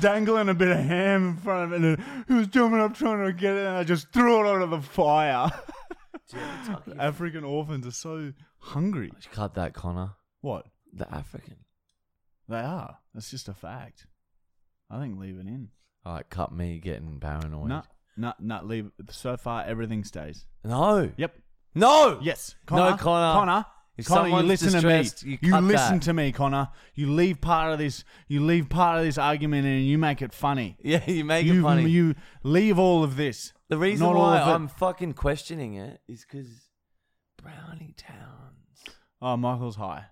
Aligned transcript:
Dangling 0.00 0.48
a 0.48 0.54
bit 0.54 0.68
of 0.68 0.78
ham 0.78 1.28
in 1.28 1.36
front 1.36 1.72
of 1.72 1.72
it, 1.72 1.84
and 1.84 2.24
he 2.28 2.34
was 2.34 2.46
jumping 2.46 2.80
up 2.80 2.94
trying 2.94 3.24
to 3.24 3.32
get 3.32 3.54
it, 3.54 3.66
and 3.66 3.76
I 3.76 3.84
just 3.84 4.12
threw 4.12 4.40
it 4.40 4.46
onto 4.46 4.70
the 4.70 4.82
fire. 4.82 5.50
African 6.98 7.44
orphans 7.44 7.86
are 7.86 7.90
so 7.92 8.32
hungry. 8.58 9.10
Cut 9.32 9.54
that, 9.54 9.74
Connor. 9.74 10.12
What? 10.40 10.66
The 10.92 11.12
African. 11.12 11.56
They 12.48 12.60
are. 12.60 12.98
That's 13.12 13.30
just 13.30 13.48
a 13.48 13.54
fact. 13.54 14.06
I 14.90 15.00
think 15.00 15.18
leave 15.18 15.36
it 15.36 15.46
in. 15.46 15.68
All 16.04 16.14
right, 16.14 16.30
cut 16.30 16.52
me 16.52 16.78
getting 16.78 17.18
paranoid. 17.20 17.68
No, 17.68 17.82
no, 18.16 18.32
no. 18.40 18.60
Leave. 18.62 18.90
So 19.10 19.36
far, 19.36 19.64
everything 19.64 20.04
stays. 20.04 20.46
No. 20.64 21.10
Yep. 21.16 21.36
No. 21.74 22.18
Yes. 22.22 22.54
No, 22.70 22.96
Connor. 22.96 22.96
Connor. 22.96 23.66
Connor. 24.06 24.26
If 24.28 24.30
Connor, 24.32 24.42
you 24.42 24.48
listen 24.48 24.80
to 24.80 24.86
me. 24.86 25.38
you 25.42 25.50
cut 25.50 25.62
listen 25.64 25.94
that. 25.94 26.02
to 26.02 26.12
me, 26.12 26.32
Connor. 26.32 26.68
You 26.94 27.12
leave 27.12 27.40
part 27.40 27.72
of 27.72 27.78
this. 27.78 28.04
You 28.28 28.44
leave 28.44 28.68
part 28.68 28.98
of 28.98 29.04
this 29.04 29.18
argument, 29.18 29.66
and 29.66 29.84
you 29.84 29.98
make 29.98 30.22
it 30.22 30.32
funny. 30.32 30.76
Yeah, 30.88 31.02
you 31.10 31.24
make 31.24 31.44
you, 31.44 31.58
it 31.58 31.62
funny. 31.62 31.88
You 31.90 32.14
leave 32.42 32.78
all 32.78 33.04
of 33.04 33.16
this. 33.16 33.52
the 33.68 33.76
reason 33.76 34.06
not 34.06 34.16
why. 34.16 34.40
I'm 34.40 34.68
fucking 34.68 35.14
questioning 35.14 35.74
it 35.74 36.00
is 36.08 36.24
because 36.24 36.48
Brownie 37.42 37.94
Towns. 37.96 38.96
Oh, 39.20 39.36
Michael's 39.36 39.76
high. 39.76 40.06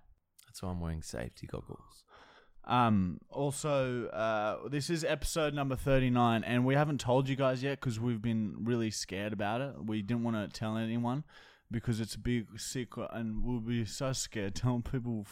That's 0.47 0.63
why 0.63 0.71
I'm 0.71 0.81
wearing 0.81 1.03
safety 1.03 1.47
goggles. 1.47 2.05
Um. 2.65 3.21
Also, 3.31 4.07
uh, 4.09 4.69
this 4.69 4.91
is 4.91 5.05
episode 5.05 5.55
number 5.55 5.77
thirty-nine, 5.77 6.43
and 6.43 6.67
we 6.67 6.75
haven't 6.75 7.01
told 7.01 7.29
you 7.29 7.37
guys 7.37 7.63
yet 7.63 7.81
because 7.81 8.01
we've 8.01 8.21
been 8.21 8.57
really 8.65 8.91
scared 8.91 9.33
about 9.33 9.61
it. 9.61 9.75
We 9.85 10.03
didn't 10.03 10.25
want 10.25 10.37
to 10.53 10.59
tell 10.59 10.77
anyone 10.77 11.23
because 11.71 12.01
it's 12.01 12.15
a 12.15 12.19
big 12.19 12.59
secret, 12.59 13.11
and 13.13 13.45
we'll 13.45 13.61
be 13.61 13.85
so 13.85 14.13
scared 14.13 14.55
telling 14.57 14.83
people 14.83 15.27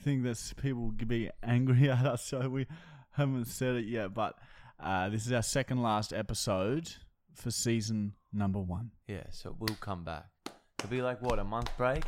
think 0.00 0.22
that 0.22 0.52
people 0.60 0.92
could 0.98 1.08
be 1.08 1.30
angry 1.42 1.90
at 1.90 2.04
us. 2.04 2.24
So 2.24 2.48
we 2.48 2.66
haven't 3.12 3.46
said 3.46 3.76
it 3.76 3.86
yet. 3.86 4.14
But 4.14 4.34
uh, 4.80 5.08
this 5.08 5.26
is 5.26 5.32
our 5.32 5.42
second 5.42 5.82
last 5.82 6.12
episode 6.12 6.90
for 7.34 7.50
season 7.50 8.14
number 8.32 8.60
one. 8.60 8.90
Yeah, 9.06 9.24
so 9.30 9.56
we'll 9.58 9.76
come 9.80 10.04
back. 10.04 10.26
It'll 10.78 10.90
be 10.90 11.02
like 11.02 11.20
what 11.22 11.38
a 11.38 11.44
month 11.44 11.70
break. 11.76 12.04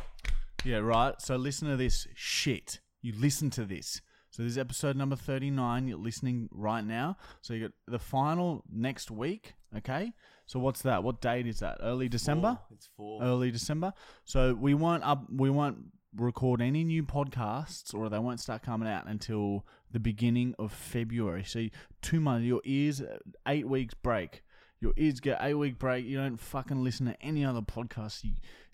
Yeah, 0.63 0.77
right. 0.77 1.19
So 1.21 1.35
listen 1.35 1.67
to 1.69 1.77
this 1.77 2.07
shit. 2.13 2.79
You 3.01 3.13
listen 3.17 3.49
to 3.51 3.65
this. 3.65 4.01
So 4.29 4.43
this 4.43 4.53
is 4.53 4.57
episode 4.57 4.95
number 4.95 5.17
39. 5.17 5.87
You're 5.87 5.97
listening 5.97 6.47
right 6.51 6.85
now. 6.85 7.17
So 7.41 7.53
you 7.53 7.63
got 7.63 7.71
the 7.87 7.99
final 7.99 8.63
next 8.71 9.11
week. 9.11 9.55
Okay. 9.75 10.13
So 10.51 10.59
what's 10.59 10.81
that? 10.81 11.01
What 11.01 11.21
date 11.21 11.47
is 11.47 11.59
that? 11.59 11.77
Early 11.81 12.09
December. 12.09 12.59
Four. 12.67 12.75
It's 12.75 12.89
four. 12.97 13.23
Early 13.23 13.51
December. 13.51 13.93
So 14.25 14.53
we 14.53 14.73
won't 14.73 15.01
up. 15.01 15.23
We 15.33 15.49
won't 15.49 15.77
record 16.13 16.61
any 16.61 16.83
new 16.83 17.03
podcasts, 17.03 17.93
or 17.93 18.09
they 18.09 18.19
won't 18.19 18.41
start 18.41 18.61
coming 18.61 18.89
out 18.89 19.07
until 19.07 19.65
the 19.93 19.99
beginning 20.01 20.53
of 20.59 20.73
February. 20.73 21.45
So 21.45 21.67
two 22.01 22.19
months. 22.19 22.45
Your 22.45 22.59
ears, 22.65 23.01
eight 23.47 23.65
weeks 23.65 23.93
break. 23.93 24.43
Your 24.81 24.91
ears 24.97 25.21
get 25.21 25.37
eight 25.39 25.53
week 25.53 25.79
break. 25.79 26.05
You 26.05 26.17
don't 26.17 26.35
fucking 26.35 26.83
listen 26.83 27.05
to 27.05 27.15
any 27.21 27.45
other 27.45 27.61
podcasts. 27.61 28.25
You 28.25 28.31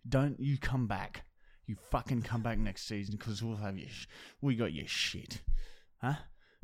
don't. 0.10 0.40
You 0.40 0.58
come 0.58 0.88
back. 0.88 1.26
You 1.68 1.76
fucking 1.92 2.24
come 2.24 2.42
back 2.42 2.58
next 2.58 2.88
season 2.88 3.18
because 3.20 3.44
we'll 3.44 3.58
have 3.58 3.78
your. 3.78 3.90
Sh- 3.90 4.08
we 4.42 4.56
got 4.56 4.74
your 4.74 4.88
shit. 4.88 5.42
Huh? 6.02 6.16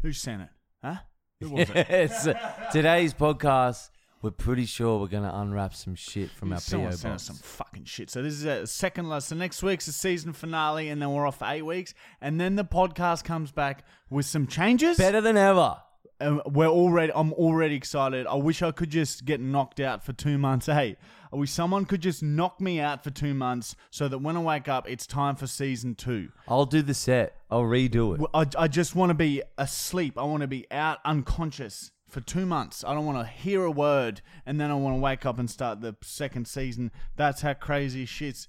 Who 0.02 0.12
sent 0.12 0.42
it? 0.42 0.50
Huh? 0.84 0.96
Who 1.40 1.52
was 1.52 1.70
it? 1.70 1.76
Yes. 1.90 2.28
Today's 2.72 3.14
podcast, 3.14 3.92
we're 4.24 4.32
pretty 4.32 4.66
sure 4.66 5.00
we're 5.00 5.08
gonna 5.08 5.32
unwrap 5.36 5.76
some 5.76 5.96
shit 5.96 6.32
from 6.32 6.54
our 6.54 6.60
Someone 6.60 6.92
PO 6.92 6.96
sent 6.96 7.12
box. 7.14 7.22
us 7.22 7.28
some 7.28 7.36
fucking 7.36 7.84
shit. 7.84 8.10
So 8.10 8.24
this 8.24 8.34
is 8.34 8.46
a 8.46 8.66
second 8.66 9.10
last. 9.10 9.28
So 9.28 9.36
next 9.36 9.62
week's 9.62 9.86
the 9.86 9.92
season 9.92 10.32
finale, 10.32 10.88
and 10.90 11.02
then 11.02 11.12
we're 11.12 11.28
off 11.28 11.40
for 11.40 11.48
eight 11.50 11.64
weeks, 11.64 11.94
and 12.22 12.40
then 12.40 12.56
the 12.56 12.64
podcast 12.64 13.26
comes 13.26 13.52
back 13.52 13.86
with 14.10 14.26
some 14.26 14.48
changes. 14.48 14.98
Better 14.98 15.20
than 15.20 15.36
ever. 15.36 15.76
We're 16.46 16.68
already. 16.68 17.12
I'm 17.14 17.34
already 17.34 17.76
excited. 17.76 18.26
I 18.26 18.36
wish 18.36 18.62
I 18.62 18.72
could 18.72 18.90
just 18.90 19.26
get 19.26 19.42
knocked 19.42 19.82
out 19.82 20.06
for 20.06 20.14
two 20.14 20.38
months. 20.38 20.68
Hey, 20.68 20.96
I 21.34 21.36
wish 21.36 21.52
someone 21.52 21.84
could 21.84 22.00
just 22.00 22.24
knock 22.24 22.62
me 22.62 22.80
out 22.80 23.04
for 23.04 23.10
two 23.10 23.34
months, 23.34 23.76
so 23.92 24.08
that 24.08 24.20
when 24.20 24.38
I 24.38 24.40
wake 24.40 24.70
up, 24.70 24.90
it's 24.90 25.06
time 25.06 25.36
for 25.36 25.48
season 25.48 25.96
two. 25.96 26.30
I'll 26.48 26.66
do 26.66 26.82
the 26.82 26.94
set. 26.94 27.36
I'll 27.52 27.64
redo 27.64 28.16
it. 28.18 28.26
I, 28.34 28.64
I 28.64 28.68
just 28.70 28.96
want 28.96 29.10
to 29.10 29.16
be 29.16 29.42
asleep. 29.58 30.18
I 30.18 30.24
want 30.24 30.42
to 30.42 30.48
be 30.48 30.66
out 30.72 31.00
unconscious 31.04 31.92
for 32.14 32.22
two 32.22 32.46
months. 32.46 32.84
I 32.84 32.94
don't 32.94 33.06
want 33.06 33.18
to 33.18 33.26
hear 33.26 33.64
a 33.64 33.72
word, 33.72 34.22
and 34.46 34.62
then 34.62 34.72
I 34.72 34.76
want 34.76 34.96
to 34.96 35.02
wake 35.02 35.26
up 35.26 35.40
and 35.40 35.50
start 35.50 35.82
the 35.82 35.96
second 36.02 36.48
season. 36.48 36.92
That's 37.18 37.42
how 37.42 37.54
crazy 37.56 38.06
shit's. 38.06 38.48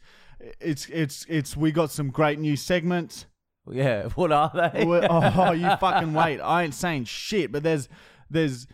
It's 0.60 0.86
it's 0.86 1.26
it's. 1.28 1.56
We 1.56 1.72
got 1.72 1.90
some 1.90 2.10
great 2.10 2.38
new 2.38 2.56
segments. 2.56 3.26
Yeah. 3.68 4.08
What 4.14 4.30
are 4.30 4.52
they? 4.54 4.84
Oh, 5.10 5.52
you 5.52 5.68
fucking 5.76 6.12
wait! 6.12 6.40
I 6.40 6.64
ain't 6.64 6.74
saying 6.74 7.06
shit, 7.06 7.50
but 7.50 7.62
there's 7.62 7.88
there's 8.30 8.66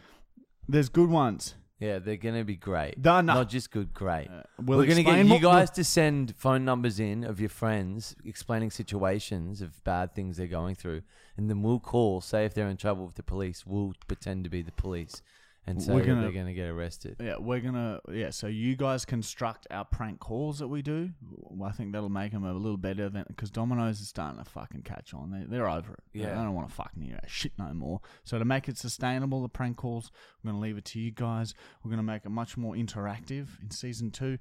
there's 0.69 0.89
good 0.89 1.09
ones. 1.09 1.55
Yeah, 1.81 1.99
they're 1.99 2.17
gonna 2.19 2.45
be 2.45 2.57
great. 2.57 2.99
No, 3.03 3.21
no. 3.23 3.35
Not 3.35 3.49
just 3.49 3.71
good, 3.71 3.95
great. 3.95 4.29
Uh, 4.29 4.43
we'll 4.63 4.79
We're 4.79 4.85
gonna 4.85 5.03
get 5.03 5.19
explain 5.19 5.27
you 5.29 5.33
what- 5.33 5.41
guys 5.43 5.71
to 5.71 5.83
send 5.85 6.37
phone 6.37 6.65
numbers 6.65 7.01
in 7.01 7.25
of 7.25 7.41
your 7.41 7.49
friends 7.49 8.15
explaining 8.25 8.71
situations 8.71 9.63
of 9.63 9.83
bad 9.83 10.15
things 10.15 10.37
they're 10.37 10.47
going 10.47 10.75
through, 10.75 11.03
and 11.39 11.49
then 11.49 11.63
we'll 11.63 11.81
call. 11.81 12.21
Say 12.21 12.45
if 12.45 12.53
they're 12.53 12.69
in 12.69 12.77
trouble 12.77 13.07
with 13.07 13.15
the 13.15 13.23
police, 13.23 13.67
we'll 13.67 13.95
pretend 14.07 14.45
to 14.45 14.51
be 14.51 14.61
the 14.63 14.73
police 14.73 15.23
and 15.67 15.81
say 15.83 15.93
We're 15.95 16.05
gonna- 16.05 16.23
they're 16.23 16.33
gonna 16.33 16.55
get 16.55 16.69
arrested. 16.69 17.17
Yeah, 17.21 17.37
we're 17.39 17.61
gonna 17.61 18.01
yeah. 18.11 18.31
So 18.31 18.47
you 18.47 18.77
guys 18.77 19.05
construct 19.05 19.67
our 19.71 19.85
prank 19.85 20.19
calls 20.19 20.59
that 20.59 20.69
we 20.69 20.83
do. 20.83 21.11
Well, 21.31 21.69
I 21.69 21.73
think 21.73 21.93
that'll 21.93 22.09
make 22.09 22.33
them 22.33 22.45
a 22.45 22.53
little 22.53 22.77
better 22.79 23.09
than 23.09 23.25
because 23.29 23.51
Domino's 23.51 24.01
is 24.01 24.09
starting 24.09 24.43
to 24.43 24.51
fucking 24.51 24.83
catch 24.83 25.13
on. 25.15 25.31
They, 25.31 25.45
they're 25.45 25.69
over 25.69 25.93
it. 25.93 26.01
Yeah. 26.13 26.31
they 26.31 26.35
don't 26.35 26.55
want 26.55 26.69
to 26.69 26.75
fucking 26.75 27.03
hear 27.03 27.15
that 27.21 27.31
shit 27.31 27.53
no 27.59 27.73
more. 27.75 28.01
So 28.25 28.39
to 28.39 28.45
make 28.45 28.69
it 28.69 28.79
sustainable, 28.79 29.43
the 29.43 29.49
prank 29.49 29.77
calls, 29.77 30.11
we're 30.43 30.51
gonna 30.53 30.63
leave 30.63 30.79
it 30.79 30.85
to 30.87 31.01
you 31.01 31.11
guys. 31.11 31.55
We're 31.85 31.91
gonna 31.91 32.03
make 32.03 32.25
it 32.25 32.31
much 32.31 32.57
more 32.57 32.75
interactive 32.75 33.47
in 33.63 33.71
season 33.71 34.11
two. 34.11 34.39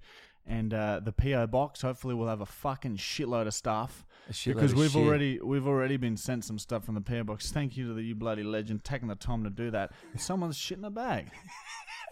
And 0.48 0.74
uh, 0.74 1.02
the 1.04 1.12
PO 1.12 1.46
box, 1.48 1.82
hopefully, 1.82 2.16
we'll 2.16 2.28
have 2.30 2.42
a 2.42 2.46
fucking 2.46 2.98
shitload 2.98 3.46
of 3.46 3.54
stuff 3.54 4.04
Because 4.46 4.76
we've 4.76 4.92
shit. 4.92 5.06
already 5.06 5.40
we've 5.40 5.68
already 5.68 5.98
been 5.98 6.18
sent 6.18 6.46
some 6.46 6.60
stuff 6.60 6.86
from 6.86 6.96
the 6.96 7.02
PO 7.02 7.24
box. 7.24 7.52
Thank 7.52 7.78
you 7.78 7.88
to 7.88 7.94
the 7.94 8.02
you 8.02 8.16
bloody 8.16 8.44
legend 8.44 8.84
taking 8.84 9.08
the 9.08 9.16
time 9.16 9.44
to 9.44 9.50
do 9.50 9.72
that. 9.72 9.92
Someone's 10.18 10.58
shit 10.58 10.78
in 10.78 10.86
a 10.86 10.92
bag. 10.92 11.32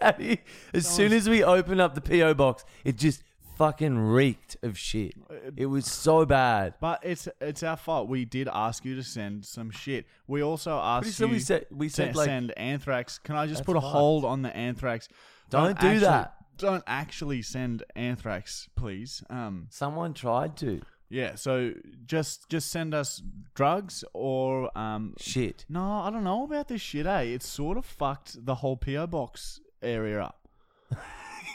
as 0.00 0.86
soon 0.86 1.12
as 1.12 1.28
we 1.28 1.42
opened 1.42 1.80
up 1.80 1.94
the 1.94 2.00
PO 2.00 2.34
box, 2.34 2.64
it 2.84 2.96
just 2.96 3.22
fucking 3.56 3.98
reeked 3.98 4.56
of 4.62 4.78
shit. 4.78 5.14
It 5.56 5.66
was 5.66 5.86
so 5.86 6.24
bad. 6.24 6.74
But 6.80 7.00
it's 7.02 7.28
it's 7.40 7.62
our 7.62 7.76
fault. 7.76 8.08
We 8.08 8.24
did 8.24 8.48
ask 8.48 8.84
you 8.84 8.94
to 8.96 9.02
send 9.02 9.44
some 9.44 9.70
shit. 9.70 10.06
We 10.26 10.42
also 10.42 10.78
asked 10.78 11.16
sure 11.16 11.26
you 11.26 11.34
we 11.34 11.40
said 11.40 11.66
we 11.70 11.88
to 11.88 11.94
said 11.94 12.16
like 12.16 12.26
send 12.26 12.56
anthrax. 12.56 13.18
Can 13.18 13.36
I 13.36 13.46
just 13.46 13.64
put 13.64 13.76
a 13.76 13.80
fucked. 13.80 13.92
hold 13.92 14.24
on 14.24 14.42
the 14.42 14.56
anthrax? 14.56 15.08
Don't 15.50 15.78
do 15.78 15.86
actually- 15.86 16.00
that. 16.00 16.34
Don't 16.56 16.82
actually 16.88 17.40
send 17.42 17.84
anthrax, 17.94 18.68
please. 18.74 19.22
Um, 19.30 19.68
someone 19.70 20.12
tried 20.12 20.56
to 20.56 20.80
yeah. 21.10 21.34
So 21.34 21.72
just 22.06 22.48
just 22.48 22.70
send 22.70 22.94
us 22.94 23.22
drugs 23.54 24.04
or 24.12 24.76
um. 24.76 25.14
shit. 25.18 25.64
No, 25.68 26.00
I 26.00 26.10
don't 26.10 26.24
know 26.24 26.44
about 26.44 26.68
this 26.68 26.80
shit. 26.80 27.06
Eh, 27.06 27.20
it's 27.22 27.48
sort 27.48 27.78
of 27.78 27.84
fucked 27.84 28.44
the 28.44 28.56
whole 28.56 28.76
PO 28.76 29.06
box 29.08 29.60
area 29.82 30.22
up. 30.22 30.48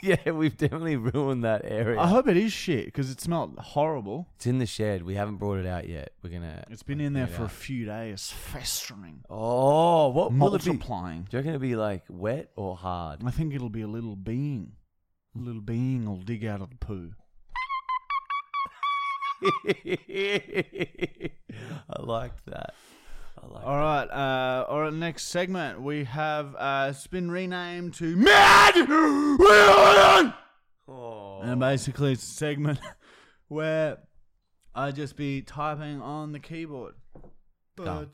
Yeah, 0.03 0.31
we've 0.31 0.57
definitely 0.57 0.97
ruined 0.97 1.45
that 1.45 1.61
area. 1.63 1.97
I 1.97 2.07
hope 2.07 2.27
it 2.27 2.35
is 2.35 2.51
shit 2.51 2.87
because 2.87 3.09
it 3.09 3.21
smelled 3.21 3.57
horrible. 3.57 4.27
It's 4.35 4.45
in 4.45 4.57
the 4.59 4.65
shed. 4.65 5.03
We 5.03 5.15
haven't 5.15 5.37
brought 5.37 5.59
it 5.59 5.65
out 5.65 5.87
yet. 5.87 6.11
We're 6.21 6.29
gonna. 6.29 6.65
It's 6.69 6.83
been 6.83 6.99
in 6.99 7.13
there 7.13 7.25
for 7.27 7.45
a 7.45 7.49
few 7.49 7.85
days, 7.85 8.29
festering, 8.29 9.23
Oh, 9.29 10.09
what 10.09 10.33
will 10.33 10.55
it 10.55 10.59
be? 10.59 10.63
Do 10.65 10.69
multiplying. 10.73 11.27
you 11.31 11.37
reckon 11.39 11.51
it'll 11.51 11.61
be 11.61 11.77
like 11.77 12.03
wet 12.09 12.51
or 12.57 12.75
hard? 12.75 13.21
I 13.25 13.31
think 13.31 13.53
it'll 13.53 13.69
be 13.69 13.83
a 13.83 13.87
little 13.87 14.17
being. 14.17 14.73
A 15.37 15.39
little 15.39 15.61
being 15.61 16.05
will 16.05 16.17
dig 16.17 16.43
out 16.43 16.59
of 16.59 16.69
the 16.69 16.75
poo. 16.75 17.13
I 21.89 22.01
like 22.01 22.33
that. 22.45 22.73
I 23.41 23.47
like. 23.47 23.65
All 23.65 23.77
right, 23.77 24.05
uh, 24.09 24.65
all 24.69 24.81
right. 24.81 24.93
Next 24.93 25.23
segment 25.27 25.81
we 25.81 26.03
have 26.05 26.55
uh, 26.57 26.87
it's 26.91 27.07
been 27.07 27.29
renamed 27.29 27.93
to 27.95 28.15
Mad 28.15 28.75
William, 28.87 30.33
Oh. 30.87 31.39
and 31.41 31.59
basically 31.59 32.13
it's 32.13 32.23
a 32.23 32.33
segment 32.33 32.79
where 33.47 33.97
I 34.75 34.91
just 34.91 35.15
be 35.17 35.41
typing 35.41 36.01
on 36.01 36.31
the 36.31 36.39
keyboard, 36.39 36.95
and 37.77 38.07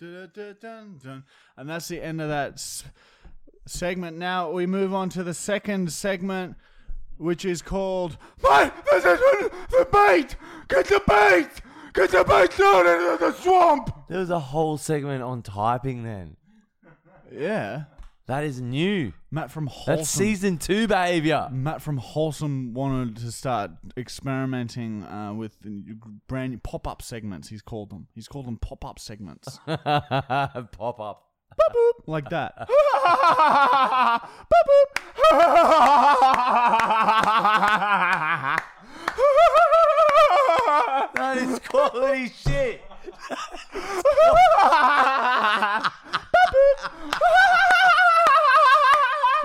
that's 1.70 1.88
the 1.88 2.04
end 2.04 2.22
of 2.22 2.30
that 2.30 2.54
s- 2.54 2.84
segment. 3.68 4.18
Now 4.18 4.52
we 4.52 4.66
move 4.66 4.94
on 4.94 5.10
to 5.10 5.24
the 5.24 5.34
second 5.34 5.92
segment, 5.92 6.56
which 7.20 7.46
is 7.46 7.62
called 7.62 8.18
"Mate, 8.42 8.72
this 8.92 9.06
is 9.06 9.20
the 9.70 9.88
bait. 9.92 10.36
Get 10.68 10.86
the 10.88 11.02
bait. 11.08 11.50
Get 11.94 12.12
the 12.12 12.24
bait 12.24 12.58
down 12.58 12.88
into 12.88 13.18
the 13.20 13.32
swamp." 13.34 13.92
There 14.10 14.20
was 14.20 14.30
a 14.32 14.40
whole 14.40 14.78
segment 14.78 15.22
on 15.22 15.42
typing 15.44 16.04
then. 16.04 16.38
Yeah, 17.32 17.84
That 18.26 18.44
is 18.44 18.60
new. 18.60 19.14
Matt 19.32 19.52
from 19.52 19.68
Wholesome. 19.68 19.96
That's 19.98 20.10
season 20.10 20.58
two 20.58 20.88
behavior. 20.88 21.48
Matt 21.52 21.82
from 21.84 21.98
Wholesome 21.98 22.74
wanted 22.74 23.18
to 23.18 23.32
start 23.32 23.72
experimenting 23.98 25.04
uh, 25.04 25.34
with 25.34 25.56
brand 26.28 26.52
new 26.54 26.58
pop-up 26.58 27.02
segments. 27.04 27.50
He's 27.50 27.62
called 27.62 27.92
them. 27.92 28.08
He's 28.16 28.28
called 28.28 28.48
them 28.48 28.58
pop-up 28.58 28.98
segments, 28.98 29.60
Pop 29.68 31.00
up. 31.00 31.29
Like 32.08 32.30
that. 32.30 32.70
That 41.20 41.38
is 41.38 41.60
quality 41.60 42.30
shit. 42.30 42.82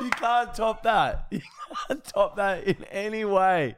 you 0.00 0.10
can't 0.10 0.54
top 0.54 0.82
that. 0.84 1.26
You 1.30 1.40
can't 1.88 2.04
top 2.04 2.36
that 2.36 2.64
in 2.64 2.84
any 2.84 3.24
way. 3.24 3.76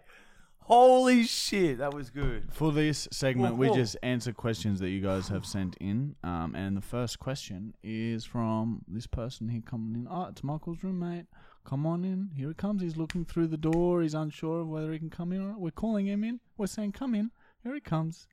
Holy 0.66 1.22
shit, 1.22 1.78
that 1.78 1.94
was 1.94 2.10
good. 2.10 2.52
For 2.52 2.72
this 2.72 3.06
segment, 3.12 3.54
Whoa, 3.54 3.70
we 3.70 3.76
just 3.76 3.96
answer 4.02 4.32
questions 4.32 4.80
that 4.80 4.88
you 4.88 5.00
guys 5.00 5.28
have 5.28 5.46
sent 5.46 5.76
in. 5.80 6.16
Um, 6.24 6.56
and 6.56 6.76
the 6.76 6.80
first 6.80 7.20
question 7.20 7.74
is 7.84 8.24
from 8.24 8.82
this 8.88 9.06
person 9.06 9.48
here 9.48 9.62
coming 9.64 9.94
in. 9.94 10.08
Oh, 10.10 10.26
it's 10.28 10.42
Michael's 10.42 10.82
roommate. 10.82 11.26
Come 11.64 11.86
on 11.86 12.04
in. 12.04 12.30
Here 12.34 12.48
he 12.48 12.54
comes. 12.54 12.82
He's 12.82 12.96
looking 12.96 13.24
through 13.24 13.46
the 13.46 13.56
door. 13.56 14.02
He's 14.02 14.14
unsure 14.14 14.62
of 14.62 14.68
whether 14.68 14.90
he 14.92 14.98
can 14.98 15.08
come 15.08 15.30
in 15.30 15.40
or 15.40 15.50
not. 15.50 15.60
We're 15.60 15.70
calling 15.70 16.08
him 16.08 16.24
in. 16.24 16.40
We're 16.58 16.66
saying, 16.66 16.92
come 16.92 17.14
in. 17.14 17.30
Here 17.62 17.74
he 17.74 17.80
comes. 17.80 18.26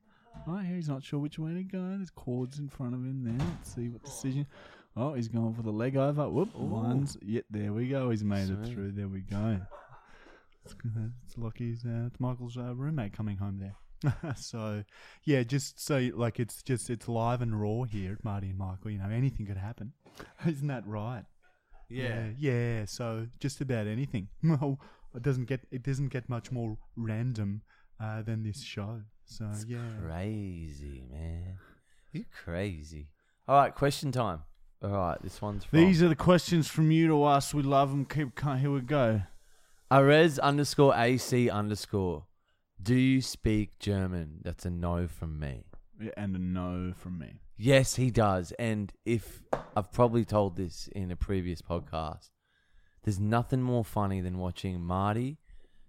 Right 0.47 0.65
here, 0.65 0.75
he's 0.75 0.89
not 0.89 1.03
sure 1.03 1.19
which 1.19 1.37
way 1.37 1.53
to 1.53 1.63
go. 1.63 1.97
There's 1.97 2.09
cords 2.09 2.57
in 2.57 2.67
front 2.67 2.95
of 2.95 3.01
him 3.01 3.23
there. 3.23 3.47
Let's 3.47 3.75
see 3.75 3.89
what 3.89 4.03
decision. 4.03 4.47
Oh, 4.97 5.13
he's 5.13 5.27
going 5.27 5.53
for 5.53 5.61
the 5.61 5.71
leg 5.71 5.97
over. 5.97 6.27
Whoop. 6.27 6.55
One's. 6.55 7.15
Yeah, 7.21 7.41
there 7.51 7.73
we 7.73 7.89
go. 7.89 8.09
He's 8.09 8.23
made 8.23 8.49
it 8.49 8.65
through. 8.65 8.93
There 8.93 9.07
we 9.07 9.21
go. 9.21 9.59
It's, 10.65 10.75
it's 11.25 11.37
Lockie's, 11.37 11.85
uh, 11.85 12.07
it's 12.07 12.19
Michael's 12.19 12.57
uh, 12.57 12.73
roommate 12.75 13.13
coming 13.13 13.37
home 13.37 13.59
there. 13.59 13.75
so, 14.35 14.83
yeah, 15.23 15.43
just 15.43 15.79
so 15.79 16.09
like 16.13 16.39
it's 16.39 16.61
just 16.61 16.89
it's 16.89 17.07
live 17.07 17.41
and 17.41 17.59
raw 17.59 17.83
here 17.83 18.13
at 18.13 18.23
Marty 18.23 18.49
and 18.49 18.57
Michael. 18.57 18.91
You 18.91 18.99
know, 18.99 19.09
anything 19.09 19.45
could 19.45 19.57
happen. 19.57 19.93
Isn't 20.47 20.67
that 20.67 20.85
right? 20.85 21.23
yeah, 21.89 22.29
yeah. 22.37 22.85
So 22.85 23.27
just 23.39 23.61
about 23.61 23.87
anything. 23.87 24.29
Well, 24.43 24.79
it 25.15 25.21
doesn't 25.21 25.45
get 25.45 25.61
it 25.71 25.83
doesn't 25.83 26.09
get 26.09 26.27
much 26.27 26.51
more 26.51 26.77
random 26.95 27.61
uh, 28.01 28.23
than 28.23 28.43
this 28.43 28.63
show. 28.63 29.01
So 29.25 29.51
yeah, 29.67 29.77
Crazy, 30.01 31.03
man. 31.11 31.57
You 32.11 32.25
crazy. 32.43 33.09
All 33.47 33.55
right, 33.55 33.73
question 33.73 34.11
time. 34.11 34.41
All 34.83 34.89
right, 34.89 35.21
this 35.21 35.41
one's 35.41 35.65
from 35.65 35.79
these 35.79 36.01
are 36.01 36.09
the 36.09 36.15
questions 36.15 36.67
from 36.67 36.91
you 36.91 37.07
to 37.07 37.23
us. 37.23 37.53
We 37.53 37.61
love 37.61 37.91
them. 37.91 38.05
Keep 38.05 38.39
here 38.39 38.71
we 38.71 38.81
go. 38.81 39.21
Arez 39.91 40.39
underscore 40.39 40.95
AC 40.95 41.49
underscore. 41.49 42.25
Do 42.81 42.95
you 42.95 43.21
speak 43.21 43.79
German? 43.79 44.39
That's 44.43 44.65
a 44.65 44.69
no 44.69 45.07
from 45.07 45.39
me. 45.39 45.65
Yeah, 46.01 46.11
and 46.17 46.35
a 46.35 46.39
no 46.39 46.93
from 46.95 47.19
me. 47.19 47.39
Yes, 47.57 47.95
he 47.95 48.09
does. 48.09 48.51
And 48.59 48.91
if 49.05 49.43
I've 49.75 49.91
probably 49.91 50.25
told 50.25 50.57
this 50.57 50.89
in 50.91 51.11
a 51.11 51.15
previous 51.15 51.61
podcast, 51.61 52.29
there's 53.03 53.19
nothing 53.19 53.61
more 53.61 53.85
funny 53.85 54.19
than 54.21 54.39
watching 54.39 54.81
Marty 54.81 55.37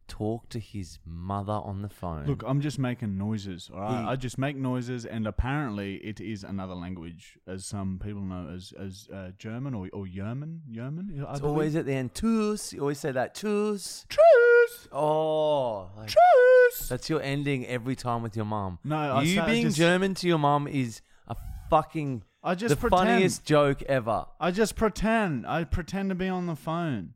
talk 0.06 0.48
to 0.50 0.58
his 0.58 0.98
mother 1.06 1.52
on 1.52 1.82
the 1.82 1.88
phone. 1.88 2.26
Look, 2.26 2.42
I'm 2.46 2.60
just 2.60 2.78
making 2.78 3.16
noises. 3.18 3.70
All 3.72 3.80
right, 3.80 4.00
He- 4.02 4.08
I 4.08 4.16
just 4.16 4.38
make 4.38 4.56
noises, 4.56 5.04
and 5.06 5.26
apparently 5.26 5.96
it 5.96 6.20
is 6.20 6.44
another 6.44 6.74
language, 6.74 7.38
as 7.46 7.64
some 7.66 7.98
people 8.02 8.22
know 8.22 8.48
as 8.54 8.72
as 8.78 9.08
uh, 9.12 9.30
German 9.38 9.74
or 9.74 9.88
or 9.92 10.06
German. 10.06 10.62
German. 10.70 11.24
I 11.26 11.32
it's 11.32 11.40
believe. 11.40 11.50
always 11.52 11.76
at 11.76 11.86
the 11.86 11.94
end. 11.94 12.14
Tschüss. 12.14 12.72
You 12.72 12.80
always 12.80 12.98
say 12.98 13.12
that. 13.12 13.34
Tschüss. 13.34 14.06
truth. 14.08 14.88
Oh, 14.92 15.90
like, 15.96 16.08
Truth. 16.08 16.88
that's 16.88 17.10
your 17.10 17.20
ending 17.22 17.66
every 17.66 17.94
time 17.96 18.22
with 18.22 18.34
your 18.36 18.44
mom. 18.46 18.78
No, 18.84 18.96
I 18.96 19.22
you 19.22 19.34
say- 19.36 19.40
I 19.40 19.46
being 19.46 19.64
just- 19.66 19.76
German 19.76 20.14
to 20.14 20.28
your 20.28 20.38
mom 20.38 20.66
is 20.66 21.00
a 21.28 21.36
fucking 21.70 22.22
I 22.42 22.54
just 22.54 22.74
the 22.74 22.80
pretend. 22.80 23.08
funniest 23.08 23.44
joke 23.44 23.82
ever. 23.84 24.26
I 24.40 24.50
just 24.50 24.74
pretend. 24.76 25.46
I 25.46 25.64
pretend 25.64 26.08
to 26.10 26.14
be 26.14 26.28
on 26.28 26.46
the 26.46 26.56
phone. 26.56 27.14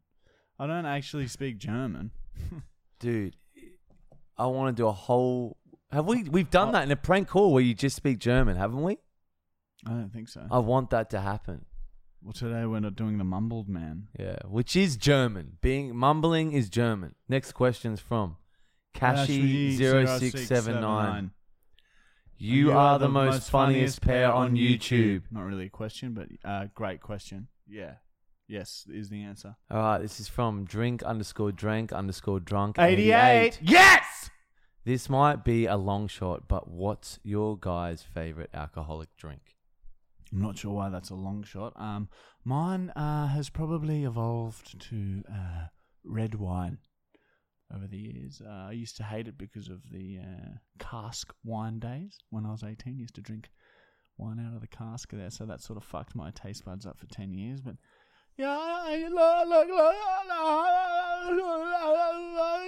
I 0.59 0.67
don't 0.67 0.87
actually 0.87 1.27
speak 1.29 1.59
German. 1.59 2.11
Dude, 3.01 3.37
I 4.37 4.47
want 4.47 4.77
to 4.77 4.83
do 4.83 4.87
a 4.89 4.93
whole. 4.93 5.57
Have 5.93 6.07
we? 6.07 6.25
We've 6.25 6.51
done 6.51 6.73
that 6.73 6.83
in 6.83 6.91
a 6.91 6.97
prank 6.97 7.29
call 7.29 7.53
where 7.53 7.63
you 7.63 7.75
just 7.75 7.97
speak 7.97 8.19
German, 8.19 8.57
haven't 8.57 8.83
we? 8.83 8.99
I 9.87 9.91
don't 9.91 10.11
think 10.13 10.29
so. 10.29 10.47
I 10.51 10.59
want 10.59 10.91
that 10.91 11.11
to 11.11 11.21
happen. 11.21 11.65
well, 12.23 12.33
today 12.33 12.67
we're 12.67 12.81
not 12.81 12.97
doing 12.97 13.19
the 13.19 13.25
mumbled 13.25 13.69
man. 13.69 14.09
Yeah, 14.19 14.37
which 14.47 14.75
is 14.77 14.97
German. 14.97 15.59
Being 15.61 15.95
mumbling 15.97 16.53
is 16.53 16.69
German. 16.69 17.15
Next 17.29 17.53
question's 17.53 18.01
from 18.01 18.37
Kashi 18.95 19.77
0679 19.77 21.31
You 22.39 22.73
are 22.73 22.99
the 22.99 23.09
most 23.09 23.51
funniest 23.51 24.01
pair 24.03 24.33
on 24.33 24.57
YouTube. 24.57 25.23
Not 25.31 25.43
really 25.43 25.67
a 25.67 25.71
question, 25.71 26.15
but 26.15 26.29
uh, 26.45 26.67
great 26.75 27.01
question. 27.01 27.49
Yeah. 27.69 27.95
Yes, 28.49 28.87
is 28.91 29.11
the 29.11 29.23
answer. 29.23 29.57
All 29.71 29.79
right, 29.79 29.99
this 29.99 30.19
is 30.19 30.27
from 30.27 30.65
drink 30.65 31.03
underscore 31.03 31.53
drank 31.53 31.93
underscore 31.93 32.41
drunk 32.41 32.79
88. 32.79 33.59
Yes! 33.63 34.31
This 34.85 35.11
might 35.11 35.45
be 35.45 35.67
a 35.67 35.77
long 35.77 36.09
shot, 36.09 36.49
but 36.49 36.67
what's 36.67 37.19
your 37.23 37.59
guy's 37.59 38.03
favorite 38.03 38.49
alcoholic 38.55 39.15
drink? 39.19 39.57
I'm 40.33 40.41
not 40.41 40.57
sure 40.57 40.73
why 40.73 40.89
that's 40.89 41.11
a 41.11 41.15
long 41.15 41.43
shot. 41.43 41.75
Um, 41.77 42.09
mine 42.43 42.91
uh, 42.97 43.27
has 43.29 43.51
probably 43.51 44.05
evolved 44.05 44.81
to 44.89 45.23
uh, 45.31 45.67
red 46.05 46.35
wine 46.35 46.79
over 47.75 47.87
the 47.87 47.99
years. 47.99 48.41
Uh, 48.45 48.69
I 48.69 48.73
used 48.73 48.97
to 48.97 49.05
hate 49.05 49.29
it 49.29 49.37
because 49.37 49.69
of 49.69 49.83
the 49.91 50.21
uh, 50.23 50.51
cask 50.79 51.35
wine 51.45 51.79
days 51.79 52.19
when 52.31 52.47
I 52.47 52.51
was 52.53 52.63
18. 52.63 52.95
I 52.97 53.01
used 53.01 53.15
to 53.17 53.21
drink 53.21 53.51
wine 54.17 54.41
out 54.41 54.55
of 54.55 54.63
the 54.63 54.69
cask 54.69 55.11
there, 55.13 55.31
so 55.31 55.45
that 55.45 55.61
sort 55.61 55.77
of 55.77 55.85
fucked 55.85 56.15
my 56.15 56.31
taste 56.31 56.65
buds 56.65 56.87
up 56.87 56.99
for 56.99 57.07
10 57.07 57.33
years. 57.33 57.61
But 57.61 57.77
yeah, 58.39 58.57
I, 58.57 59.09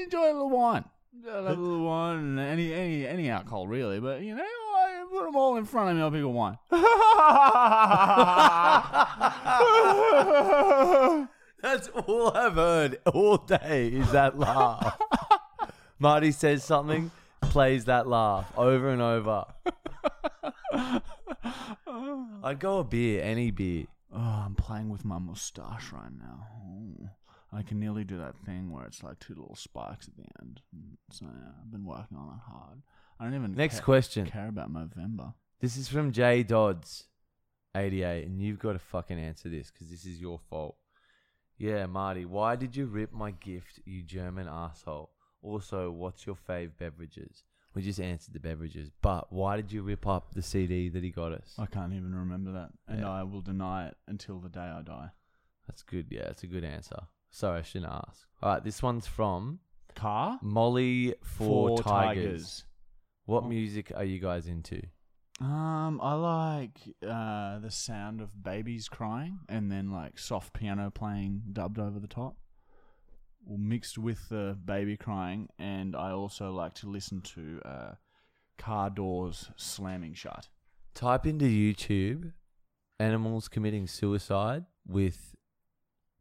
enjoy 0.03 0.25
a 0.25 0.33
little 0.33 0.51
wine. 0.51 0.85
A 1.29 1.43
little 1.43 1.85
wine 1.85 2.39
any 2.39 2.73
any 2.73 3.07
any 3.07 3.31
alcohol 3.31 3.69
really, 3.69 4.01
but 4.01 4.23
you 4.23 4.35
know, 4.35 4.43
I 4.43 5.05
put 5.11 5.25
them 5.27 5.37
all 5.37 5.57
in 5.57 5.65
front 5.65 5.91
of 5.91 5.97
me. 5.97 6.03
I'll 6.03 6.11
pick 6.11 6.23
a 6.23 6.29
wine. 6.29 6.59
That's 11.63 11.89
all 11.89 12.33
I've 12.37 12.55
heard 12.55 12.99
all 13.07 13.37
day 13.37 13.89
is 13.89 14.11
that 14.13 14.39
laugh. 14.39 14.99
Marty 15.99 16.33
says 16.33 16.65
something, 16.65 17.11
plays 17.43 17.85
that 17.85 18.09
laugh 18.09 18.51
over 18.57 18.89
and 18.89 19.03
over. 19.03 19.45
I'd 22.43 22.59
go 22.59 22.79
a 22.79 22.85
beer, 22.85 23.23
any 23.23 23.51
beer. 23.51 23.85
Oh, 24.13 24.19
I'm 24.47 24.55
playing 24.55 24.89
with 24.89 25.05
my 25.05 25.19
mustache 25.19 25.93
right 25.93 26.11
now. 26.19 26.47
Oh, 26.67 27.09
I 27.53 27.63
can 27.63 27.79
nearly 27.79 28.05
do 28.05 28.19
that 28.19 28.37
thing 28.45 28.71
where 28.73 28.85
it's 28.85 29.03
like 29.03 29.19
two 29.21 29.35
little 29.35 29.57
spikes 29.57 30.09
at 30.09 30.17
the 30.17 30.25
end. 30.41 30.61
Mm, 30.77 30.97
So 31.11 31.27
yeah, 31.27 31.51
I've 31.63 31.71
been 31.71 31.85
working 31.85 32.17
on 32.17 32.29
it 32.35 32.41
hard. 32.51 32.83
I 33.19 33.25
don't 33.25 33.35
even 33.35 33.55
Next 33.55 33.81
ca- 33.81 33.85
question. 33.85 34.27
care 34.27 34.49
about 34.49 34.73
November. 34.73 35.35
This 35.61 35.77
is 35.77 35.89
from 35.89 36.11
Jay 36.13 36.43
Dodds, 36.43 37.07
88, 37.75 38.27
and 38.27 38.41
you've 38.41 38.59
got 38.59 38.73
to 38.73 38.79
fucking 38.79 39.19
answer 39.19 39.49
this 39.49 39.71
because 39.71 39.91
this 39.91 40.05
is 40.07 40.21
your 40.21 40.39
fault. 40.49 40.77
Yeah, 41.59 41.85
Marty, 41.87 42.25
why 42.25 42.57
did 42.57 42.75
you 42.75 42.87
rip 42.87 43.13
my 43.13 43.33
gift, 43.33 43.81
you 43.85 44.03
German 44.03 44.49
asshole? 44.49 45.11
Also, 45.43 45.91
what's 45.91 46.27
your 46.27 46.37
fave 46.49 46.71
beverages? 46.79 47.45
We 47.75 47.83
just 47.83 48.01
answered 48.01 48.35
the 48.35 48.41
beverages, 48.41 48.91
but 49.01 49.33
why 49.33 49.57
did 49.57 49.71
you 49.71 49.83
rip 49.83 50.07
up 50.07 50.35
the 50.35 50.43
CD 50.43 50.89
that 50.89 51.05
he 51.05 51.11
got 51.11 51.33
us? 51.33 51.55
I 51.59 51.67
can't 51.67 51.93
even 51.93 52.15
remember 52.15 52.53
that, 52.53 52.71
and 52.89 53.01
Yeah. 53.01 53.11
I 53.11 53.23
will 53.23 53.43
deny 53.43 53.87
it 53.89 53.97
until 54.09 54.41
the 54.41 54.49
day 54.49 54.61
I 54.61 54.83
die. 54.83 55.11
That's 55.69 55.83
good. 55.85 56.09
Yeah, 56.11 56.25
that's 56.25 56.43
a 56.43 56.49
good 56.49 56.65
answer. 56.65 56.97
Sorry, 57.31 57.61
I 57.61 57.63
shouldn't 57.63 57.93
ask. 57.93 58.27
All 58.43 58.55
right, 58.55 58.65
this 58.65 58.83
one's 58.83 59.07
from 59.07 59.61
Car 59.95 60.41
Molly 60.43 61.15
for, 61.23 61.79
Tigers. 61.81 62.65
What 63.27 63.45
Oh. 63.45 63.49
music 63.49 63.93
are 63.95 64.05
you 64.05 64.19
guys 64.19 64.49
into? 64.49 64.83
Um, 65.41 66.01
I 66.03 66.15
like 66.15 66.81
uh, 67.07 67.61
the 67.61 67.71
sound 67.71 68.21
of 68.21 68.43
babies 68.43 68.89
crying 68.89 69.39
and 69.49 69.71
then 69.71 69.91
like 69.91 70.19
soft 70.19 70.53
piano 70.53 70.91
playing 70.91 71.43
dubbed 71.53 71.79
over 71.79 71.99
the 72.01 72.09
top, 72.09 72.37
mixed 73.47 73.99
with 73.99 74.29
the 74.29 74.57
baby 74.65 74.97
crying. 74.97 75.49
And 75.59 75.97
I 75.97 76.11
also 76.11 76.53
like 76.53 76.75
to 76.75 76.89
listen 76.89 77.21
to 77.23 77.61
uh, 77.65 77.93
car 78.59 78.91
doors 78.91 79.51
slamming 79.57 80.15
shut. 80.15 80.49
Type 80.95 81.27
into 81.27 81.47
YouTube 81.47 82.33
animals 82.99 83.49
committing 83.49 83.87
suicide 83.87 84.65
with 84.87 85.35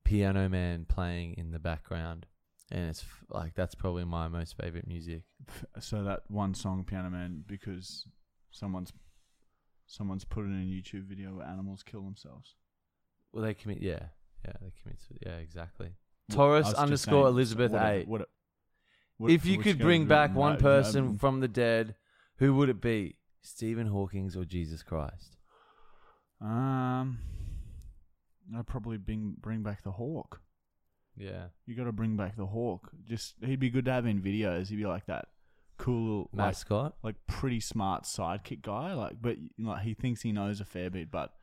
Piano 0.06 0.48
Man 0.50 0.86
playing 0.88 1.36
in 1.38 1.52
the 1.52 1.60
background, 1.60 2.26
and 2.72 2.90
it's 2.90 3.02
f- 3.02 3.24
like 3.30 3.54
that's 3.54 3.76
probably 3.76 4.06
my 4.06 4.28
most 4.28 4.56
favorite 4.58 4.88
music. 4.88 5.24
So 5.80 6.04
that 6.04 6.24
one 6.30 6.54
song, 6.54 6.84
Piano 6.84 7.10
Man, 7.10 7.44
because 7.46 8.06
someone's 8.52 8.94
someone's 9.86 10.24
put 10.24 10.46
in 10.46 10.54
a 10.54 10.66
YouTube 10.66 11.06
video 11.06 11.36
where 11.36 11.46
animals 11.46 11.84
kill 11.84 12.02
themselves. 12.02 12.56
Well, 13.34 13.44
they 13.44 13.54
commit, 13.54 13.82
yeah, 13.82 14.08
yeah, 14.46 14.54
they 14.62 14.72
commit. 14.82 15.00
Yeah, 15.26 15.38
exactly. 15.38 15.92
I 16.30 16.34
Taurus 16.36 16.74
underscore 16.74 17.24
saying, 17.26 17.34
Elizabeth 17.34 17.72
whatever- 17.72 17.92
eight. 17.94 18.08
what- 18.08 18.30
what- 19.18 19.32
if 19.32 19.46
you 19.46 19.58
could 19.60 19.80
bring 19.80 20.06
back 20.08 20.34
one 20.34 20.54
no, 20.54 20.60
person 20.60 21.14
mm, 21.16 21.20
from 21.20 21.40
the 21.40 21.48
dead, 21.48 21.96
who 22.38 22.54
would 22.56 22.70
it 22.70 22.82
be? 22.82 23.16
Stephen 23.42 23.88
Hawking's 23.88 24.36
or 24.36 24.46
Jesus 24.46 24.84
Christ? 24.84 25.38
um, 26.42 27.20
I'd 28.56 28.68
probably 28.68 28.98
bring 28.98 29.36
bring 29.40 29.62
back 29.64 29.84
the 29.84 29.92
hawk. 29.92 30.42
Yeah, 31.18 31.48
You 31.66 31.76
got 31.76 31.84
to 31.84 31.92
bring 31.92 32.16
back 32.16 32.38
the 32.38 32.46
hawk. 32.46 32.92
Just 33.06 33.36
he'd 33.44 33.60
be 33.60 33.70
good 33.70 33.86
to 33.86 33.92
have 33.92 34.06
in 34.06 34.22
videos. 34.22 34.70
He'd 34.70 34.78
be 34.78 34.86
like 34.86 35.06
that 35.08 35.26
cool, 35.78 36.30
like 36.32 36.48
mascot. 36.48 36.96
like 37.04 37.16
pretty 37.28 37.60
smart 37.60 38.04
sidekick 38.04 38.62
guy. 38.62 38.94
Like, 38.94 39.22
but 39.22 39.36
like 39.58 39.84
he 39.84 39.94
thinks 39.94 40.22
he 40.22 40.32
knows 40.32 40.62
a 40.62 40.66
fair 40.66 40.90
bit, 40.90 41.12
but 41.12 41.34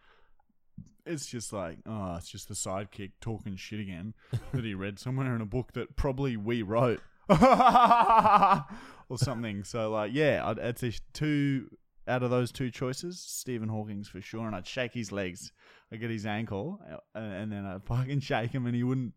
it's 1.07 1.27
just 1.27 1.53
like, 1.53 1.79
oh, 1.87 2.17
it's 2.17 2.29
just 2.29 2.49
the 2.49 2.55
sidekick 2.55 3.13
talking 3.21 3.57
shit 3.57 3.81
again 3.81 4.15
that 4.53 4.65
he 4.65 4.75
read 4.75 4.99
somewhere 4.99 5.35
in 5.35 5.41
a 5.41 5.47
book 5.47 5.73
that 5.75 5.97
probably 5.97 6.37
we 6.37 6.63
wrote 6.63 7.01
or 7.31 9.19
something. 9.19 9.65
So 9.65 9.91
like, 9.91 10.11
yeah, 10.15 10.43
I'd, 10.45 10.59
I'd 10.59 10.79
say 10.79 10.93
two 11.13 11.69
out 12.09 12.23
of 12.23 12.31
those 12.31 12.53
two 12.53 12.71
choices, 12.71 13.19
Stephen 13.21 13.69
Hawking's 13.69 14.09
for 14.09 14.21
sure, 14.21 14.47
and 14.47 14.55
I'd 14.55 14.67
shake 14.67 14.93
his 14.95 15.11
legs. 15.13 15.53
I'd 15.93 16.01
get 16.01 16.11
his 16.11 16.27
ankle, 16.27 16.81
uh, 17.15 17.19
and 17.19 17.51
then 17.51 17.65
I'd 17.65 17.85
fucking 17.85 18.21
shake 18.21 18.51
him, 18.53 18.67
and 18.67 18.75
he 18.75 18.83
wouldn't. 18.83 19.15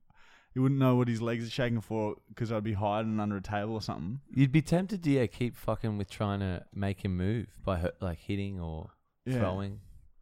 He 0.52 0.60
wouldn't 0.60 0.80
know 0.80 0.96
what 0.96 1.08
his 1.08 1.22
legs 1.22 1.46
are 1.46 1.52
shaking 1.52 1.80
for 1.80 2.16
because 2.28 2.52
I'd 2.52 2.64
be 2.64 2.74
hiding 2.74 3.20
under 3.20 3.38
a 3.38 3.42
table 3.42 3.74
or 3.76 3.84
something. 3.84 4.20
You'd 4.34 4.52
be 4.52 4.64
tempted 4.64 5.04
to 5.04 5.10
yeah, 5.12 5.28
keep 5.28 5.56
fucking 5.56 6.00
with 6.00 6.10
trying 6.10 6.40
to 6.40 6.66
make 6.74 7.06
him 7.06 7.16
move 7.16 7.48
by 7.64 7.92
like 8.02 8.18
hitting 8.18 8.60
or 8.60 8.90
Yeah. 9.28 9.38
throwing. 9.38 9.80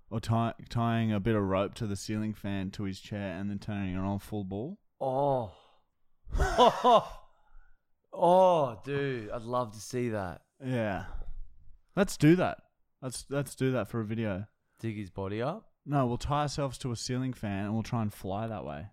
Or 0.10 0.20
tie, 0.20 0.54
tying 0.70 1.12
a 1.12 1.20
bit 1.20 1.36
of 1.36 1.44
rope 1.44 1.74
to 1.76 1.88
the 1.88 1.96
ceiling 1.96 2.34
fan 2.34 2.72
to 2.72 2.84
his 2.84 3.00
chair 3.00 3.38
and 3.38 3.50
then 3.50 3.60
turning 3.60 3.96
it 3.96 4.00
on 4.00 4.20
full 4.20 4.46
ball. 4.46 4.80
Oh. 5.02 5.52
oh, 6.40 7.20
oh, 8.14 8.80
dude, 8.86 9.30
I'd 9.32 9.42
love 9.42 9.74
to 9.74 9.80
see 9.82 10.10
that. 10.10 10.42
Yeah. 10.64 11.06
Let's 11.96 12.16
do 12.16 12.36
that. 12.38 12.60
Let's 13.02 13.26
let's 13.30 13.56
do 13.56 13.72
that 13.74 13.90
for 13.90 14.00
a 14.00 14.06
video. 14.06 14.46
Dig 14.80 14.98
his 14.98 15.10
body 15.10 15.42
up. 15.42 15.72
No, 15.86 16.06
we'll 16.06 16.18
tie 16.18 16.44
ourselves 16.44 16.78
to 16.80 16.92
a 16.92 16.96
ceiling 16.96 17.34
fan 17.34 17.66
and 17.66 17.74
we'll 17.74 17.84
try 17.84 18.02
and 18.02 18.14
fly 18.14 18.48
that 18.48 18.66
way. 18.66 18.88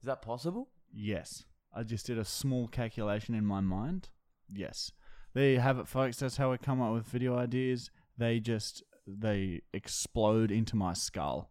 Is 0.00 0.06
that 0.06 0.22
possible? 0.22 0.68
Yes. 0.92 1.44
I 1.74 1.82
just 1.82 2.06
did 2.06 2.18
a 2.18 2.24
small 2.24 2.68
calculation 2.68 3.34
in 3.34 3.44
my 3.44 3.60
mind. 3.60 4.08
Yes. 4.48 4.92
There 5.34 5.50
you 5.50 5.60
have 5.60 5.78
it, 5.78 5.88
folks. 5.88 6.18
That's 6.18 6.36
how 6.38 6.50
we 6.50 6.58
come 6.58 6.80
up 6.80 6.94
with 6.94 7.06
video 7.06 7.36
ideas. 7.36 7.90
They 8.16 8.40
just 8.40 8.82
they 9.06 9.62
explode 9.72 10.50
into 10.50 10.76
my 10.76 10.92
skull. 10.92 11.50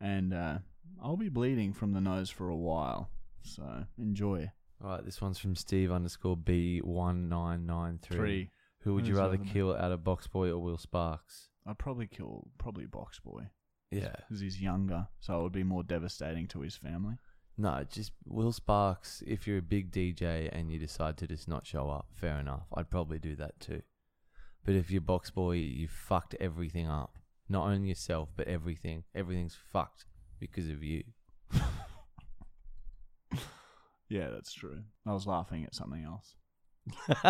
And 0.00 0.32
uh, 0.32 0.58
I'll 1.02 1.16
be 1.16 1.28
bleeding 1.28 1.72
from 1.72 1.92
the 1.92 2.00
nose 2.00 2.30
for 2.30 2.48
a 2.48 2.56
while. 2.56 3.10
So 3.42 3.84
enjoy. 3.98 4.50
All 4.82 4.90
right, 4.90 5.04
this 5.04 5.20
one's 5.20 5.38
from 5.38 5.54
Steve 5.54 5.92
underscore 5.92 6.36
B 6.36 6.78
one 6.78 7.28
nine 7.28 7.66
nine 7.66 7.98
three. 8.02 8.16
Three. 8.16 8.50
Who 8.82 8.94
would 8.94 9.06
you 9.06 9.16
rather 9.16 9.36
kill 9.36 9.74
out 9.76 9.92
of 9.92 10.04
Box 10.04 10.26
Boy 10.26 10.48
or 10.50 10.58
Will 10.58 10.78
Sparks? 10.78 11.48
I'd 11.66 11.78
probably 11.78 12.06
kill 12.06 12.48
probably 12.56 12.86
Box 12.86 13.18
Boy 13.20 13.50
Yeah. 13.90 14.12
because 14.16 14.40
he's 14.40 14.58
younger, 14.60 15.08
so 15.18 15.38
it 15.38 15.42
would 15.42 15.52
be 15.52 15.64
more 15.64 15.82
devastating 15.82 16.48
to 16.48 16.60
his 16.62 16.76
family. 16.76 17.16
No, 17.58 17.84
just 17.90 18.12
Will 18.24 18.52
Sparks. 18.52 19.22
If 19.26 19.46
you're 19.46 19.58
a 19.58 19.62
big 19.62 19.92
DJ 19.92 20.48
and 20.50 20.72
you 20.72 20.78
decide 20.78 21.18
to 21.18 21.26
just 21.26 21.46
not 21.46 21.66
show 21.66 21.90
up, 21.90 22.06
fair 22.14 22.38
enough. 22.38 22.62
I'd 22.72 22.88
probably 22.88 23.18
do 23.18 23.36
that 23.36 23.60
too. 23.60 23.82
But 24.64 24.74
if 24.74 24.90
you're 24.90 25.00
Box 25.00 25.30
Boy, 25.30 25.52
you 25.56 25.88
fucked 25.88 26.34
everything 26.40 26.86
up. 26.88 27.18
Not 27.48 27.66
only 27.66 27.88
yourself, 27.88 28.28
but 28.36 28.46
everything. 28.46 29.04
Everything's 29.14 29.56
fucked 29.72 30.04
because 30.38 30.68
of 30.68 30.82
you. 30.82 31.04
Yeah, 34.10 34.30
that's 34.30 34.52
true. 34.52 34.82
I 35.06 35.12
was 35.12 35.24
laughing 35.28 35.64
at 35.64 35.72
something 35.72 36.04
else. 36.04 36.34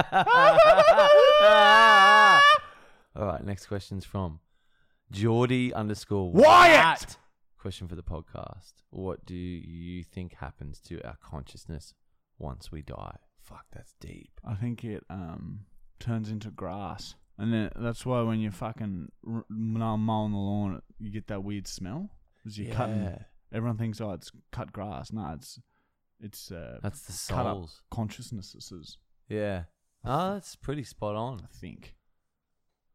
All 3.15 3.27
right, 3.27 3.45
next 3.45 3.67
question's 3.67 4.07
from 4.07 4.41
Geordie 5.11 5.75
underscore 5.75 6.33
Wyatt! 6.33 7.19
Question 7.59 7.87
for 7.87 7.97
the 7.97 8.03
podcast. 8.03 8.73
What 8.89 9.27
do 9.27 9.35
you 9.35 10.03
think 10.03 10.37
happens 10.37 10.81
to 10.87 11.03
our 11.07 11.19
consciousness 11.23 11.93
once 12.39 12.73
we 12.73 12.81
die? 12.81 13.17
Fuck, 13.43 13.67
that's 13.75 13.93
deep. 14.01 14.41
I 14.43 14.55
think 14.55 14.83
it 14.83 15.05
um 15.11 15.67
turns 15.99 16.31
into 16.31 16.49
grass, 16.51 17.15
and 17.41 17.53
then 17.53 17.71
that's 17.75 18.05
why 18.07 18.23
when 18.23 18.39
you're 18.39 18.53
fucking 18.53 19.09
r- 19.27 19.45
mowing 19.49 20.33
the 20.33 20.39
lawn, 20.39 20.83
you 20.99 21.11
get 21.11 21.27
that 21.29 21.43
weird 21.43 21.67
smell. 21.67 22.11
Because 22.37 22.59
you're 22.59 22.73
cutting. 22.75 23.03
Yeah. 23.03 23.19
Everyone 23.53 23.77
thinks, 23.79 24.01
oh, 24.01 24.13
it's 24.13 24.31
cut 24.53 24.73
grass. 24.73 25.13
No, 25.13 25.33
it's 25.35 25.59
it's 26.21 26.53
uh, 26.53 26.79
That's 26.83 27.01
the 27.03 27.35
cut 27.35 27.47
up 27.47 27.57
souls. 27.57 27.83
consciousnesses. 27.91 28.99
Yeah. 29.29 29.65
Oh, 30.05 30.35
that's 30.35 30.55
pretty 30.55 30.85
spot 30.85 31.17
on. 31.17 31.41
I 31.43 31.49
think. 31.59 31.97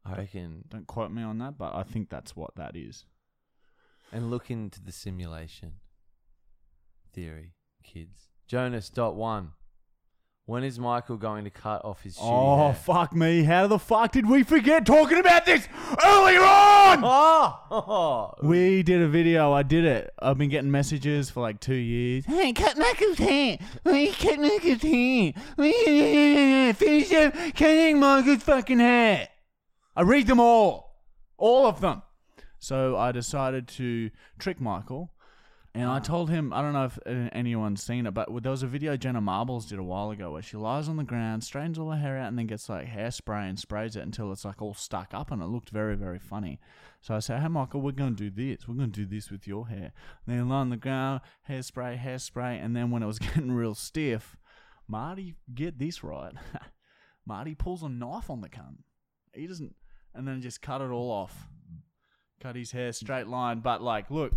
I 0.04 0.16
reckon. 0.16 0.64
Don't 0.68 0.86
quote 0.86 1.10
me 1.10 1.22
on 1.22 1.38
that, 1.38 1.58
but 1.58 1.74
I 1.74 1.82
think 1.82 2.08
that's 2.08 2.34
what 2.36 2.54
that 2.56 2.76
is. 2.76 3.04
And 4.12 4.30
look 4.30 4.50
into 4.50 4.80
the 4.82 4.92
simulation 4.92 5.74
theory, 7.12 7.54
kids. 7.82 8.28
Jonas 8.46 8.88
dot 8.88 9.16
one. 9.16 9.52
When 10.48 10.62
is 10.62 10.78
Michael 10.78 11.16
going 11.16 11.42
to 11.42 11.50
cut 11.50 11.84
off 11.84 12.02
his 12.04 12.16
shitty 12.16 12.20
Oh 12.22 12.66
hair? 12.66 12.74
fuck 12.74 13.12
me! 13.12 13.42
How 13.42 13.66
the 13.66 13.80
fuck 13.80 14.12
did 14.12 14.28
we 14.30 14.44
forget 14.44 14.86
talking 14.86 15.18
about 15.18 15.44
this 15.44 15.66
earlier 16.04 16.38
on? 16.40 17.00
Oh, 17.02 18.32
We 18.44 18.84
did 18.84 19.02
a 19.02 19.08
video. 19.08 19.52
I 19.52 19.64
did 19.64 19.84
it. 19.84 20.14
I've 20.22 20.38
been 20.38 20.48
getting 20.48 20.70
messages 20.70 21.30
for 21.30 21.40
like 21.40 21.58
two 21.58 21.74
years. 21.74 22.26
Hey, 22.26 22.52
cut 22.52 22.78
Michael's 22.78 23.18
hair. 23.18 23.58
Hey, 23.82 24.12
cut 24.12 24.38
Michael's 24.38 24.82
hair. 24.82 25.32
We 25.56 26.72
finish 26.74 27.12
up 27.12 27.34
cutting 27.56 27.98
Michael's 27.98 28.44
fucking 28.44 28.78
hair. 28.78 29.26
I 29.96 30.02
read 30.02 30.28
them 30.28 30.38
all, 30.38 31.02
all 31.38 31.66
of 31.66 31.80
them. 31.80 32.02
So 32.60 32.96
I 32.96 33.10
decided 33.10 33.66
to 33.68 34.10
trick 34.38 34.60
Michael, 34.60 35.10
and 35.76 35.90
I 35.90 35.98
told 35.98 36.30
him 36.30 36.54
I 36.54 36.62
don't 36.62 36.72
know 36.72 36.86
if 36.86 36.98
uh, 37.06 37.28
anyone's 37.32 37.82
seen 37.82 38.06
it, 38.06 38.14
but 38.14 38.28
there 38.42 38.50
was 38.50 38.62
a 38.62 38.66
video 38.66 38.96
Jenna 38.96 39.20
Marbles 39.20 39.66
did 39.66 39.78
a 39.78 39.82
while 39.84 40.10
ago 40.10 40.30
where 40.30 40.40
she 40.40 40.56
lies 40.56 40.88
on 40.88 40.96
the 40.96 41.04
ground, 41.04 41.44
straightens 41.44 41.78
all 41.78 41.90
her 41.90 41.98
hair 41.98 42.16
out, 42.16 42.28
and 42.28 42.38
then 42.38 42.46
gets 42.46 42.70
like 42.70 42.86
hairspray 42.86 43.46
and 43.46 43.58
sprays 43.58 43.94
it 43.94 44.02
until 44.02 44.32
it's 44.32 44.46
like 44.46 44.62
all 44.62 44.72
stuck 44.72 45.12
up, 45.12 45.30
and 45.30 45.42
it 45.42 45.46
looked 45.46 45.68
very 45.68 45.94
very 45.94 46.18
funny. 46.18 46.58
So 47.02 47.14
I 47.14 47.18
said, 47.18 47.42
"Hey 47.42 47.48
Michael, 47.48 47.82
we're 47.82 47.92
gonna 47.92 48.12
do 48.12 48.30
this. 48.30 48.66
We're 48.66 48.74
gonna 48.74 48.88
do 48.88 49.04
this 49.04 49.30
with 49.30 49.46
your 49.46 49.68
hair." 49.68 49.92
And 50.26 50.38
then 50.38 50.48
lie 50.48 50.56
on 50.56 50.70
the 50.70 50.78
ground, 50.78 51.20
hairspray, 51.48 52.02
hairspray, 52.02 52.64
and 52.64 52.74
then 52.74 52.90
when 52.90 53.02
it 53.02 53.06
was 53.06 53.18
getting 53.18 53.52
real 53.52 53.74
stiff, 53.74 54.38
Marty, 54.88 55.34
get 55.54 55.78
this 55.78 56.02
right. 56.02 56.32
Marty 57.26 57.54
pulls 57.54 57.82
a 57.82 57.90
knife 57.90 58.30
on 58.30 58.40
the 58.40 58.48
cunt. 58.48 58.78
He 59.34 59.46
doesn't, 59.46 59.74
and 60.14 60.26
then 60.26 60.40
just 60.40 60.62
cut 60.62 60.80
it 60.80 60.90
all 60.90 61.10
off. 61.10 61.48
Cut 62.40 62.56
his 62.56 62.72
hair 62.72 62.92
straight 62.92 63.26
line, 63.26 63.60
but 63.60 63.82
like, 63.82 64.10
look, 64.10 64.32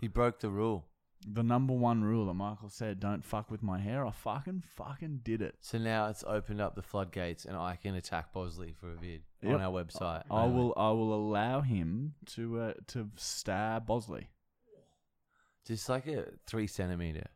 he 0.00 0.08
broke 0.08 0.40
the 0.40 0.50
rule. 0.50 0.86
the 1.26 1.42
number 1.42 1.72
one 1.72 2.04
rule 2.04 2.26
that 2.26 2.34
Michael 2.34 2.68
said, 2.68 3.00
"Don't 3.00 3.24
fuck 3.24 3.50
with 3.50 3.62
my 3.62 3.78
hair." 3.80 4.06
I 4.06 4.10
fucking 4.12 4.62
fucking 4.76 5.20
did 5.24 5.40
it. 5.42 5.56
So 5.60 5.78
now 5.78 6.08
it's 6.08 6.22
opened 6.26 6.60
up 6.60 6.74
the 6.76 6.82
floodgates, 6.82 7.44
and 7.46 7.56
I 7.56 7.76
can 7.76 7.94
attack 7.94 8.32
Bosley 8.32 8.72
for 8.78 8.92
a 8.92 8.96
vid 8.96 9.22
Yep. 9.42 9.54
on 9.54 9.60
our 9.62 9.72
website. 9.72 10.22
I 10.30 10.44
will. 10.44 10.72
I 10.76 10.90
will 10.90 11.12
allow 11.14 11.62
him 11.62 12.14
to 12.34 12.60
uh, 12.60 12.72
to 12.88 13.10
stab 13.16 13.86
Bosley. 13.86 14.28
just 15.66 15.88
like 15.88 16.06
a 16.06 16.26
three 16.46 16.66
centimeter. 16.66 17.26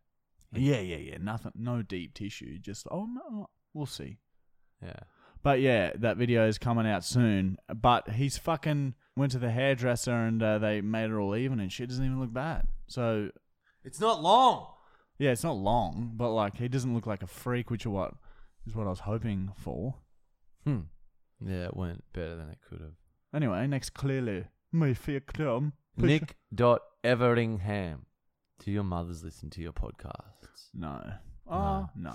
Yeah, 0.52 0.80
yeah, 0.80 0.96
yeah. 0.98 1.18
Nothing. 1.20 1.52
No 1.54 1.82
deep 1.82 2.14
tissue. 2.14 2.58
Just 2.58 2.86
oh 2.90 3.06
no, 3.06 3.48
we'll 3.72 3.86
see. 3.86 4.18
Yeah. 4.82 5.00
But 5.42 5.60
yeah, 5.60 5.92
that 5.96 6.16
video 6.16 6.46
is 6.46 6.58
coming 6.58 6.86
out 6.86 7.04
soon. 7.04 7.56
But 7.74 8.10
he's 8.10 8.36
fucking 8.38 8.94
went 9.16 9.32
to 9.32 9.38
the 9.38 9.50
hairdresser 9.50 10.12
and 10.14 10.42
uh, 10.42 10.58
they 10.58 10.80
made 10.80 11.10
it 11.10 11.14
all 11.14 11.34
even 11.36 11.60
and 11.60 11.72
shit 11.72 11.88
doesn't 11.88 12.04
even 12.04 12.20
look 12.20 12.32
bad. 12.32 12.66
So 12.86 13.30
It's 13.84 14.00
not 14.00 14.22
long. 14.22 14.66
yeah, 15.18 15.30
it's 15.30 15.44
not 15.44 15.56
long, 15.56 16.12
but 16.14 16.30
like 16.30 16.56
he 16.58 16.68
doesn't 16.68 16.94
look 16.94 17.06
like 17.06 17.22
a 17.22 17.26
freak, 17.26 17.70
which 17.70 17.82
is 17.82 17.88
what 17.88 18.14
is 18.66 18.74
what 18.74 18.86
I 18.86 18.90
was 18.90 19.00
hoping 19.00 19.52
for. 19.56 19.94
Hmm. 20.64 20.80
Yeah, 21.44 21.66
it 21.66 21.76
went 21.76 22.04
better 22.12 22.36
than 22.36 22.50
it 22.50 22.58
could 22.68 22.80
have. 22.80 22.92
Anyway, 23.34 23.66
next 23.66 23.90
clearly 23.90 24.44
my 24.72 24.92
fear 24.94 25.20
club. 25.20 25.72
Nick 25.96 26.36
dot 26.54 26.82
Everingham. 27.04 28.06
Do 28.64 28.70
your 28.70 28.84
mothers 28.84 29.22
listen 29.24 29.48
to 29.50 29.60
your 29.62 29.72
podcasts? 29.72 30.68
No. 30.74 31.02
Oh 31.48 31.88
no. 31.96 32.14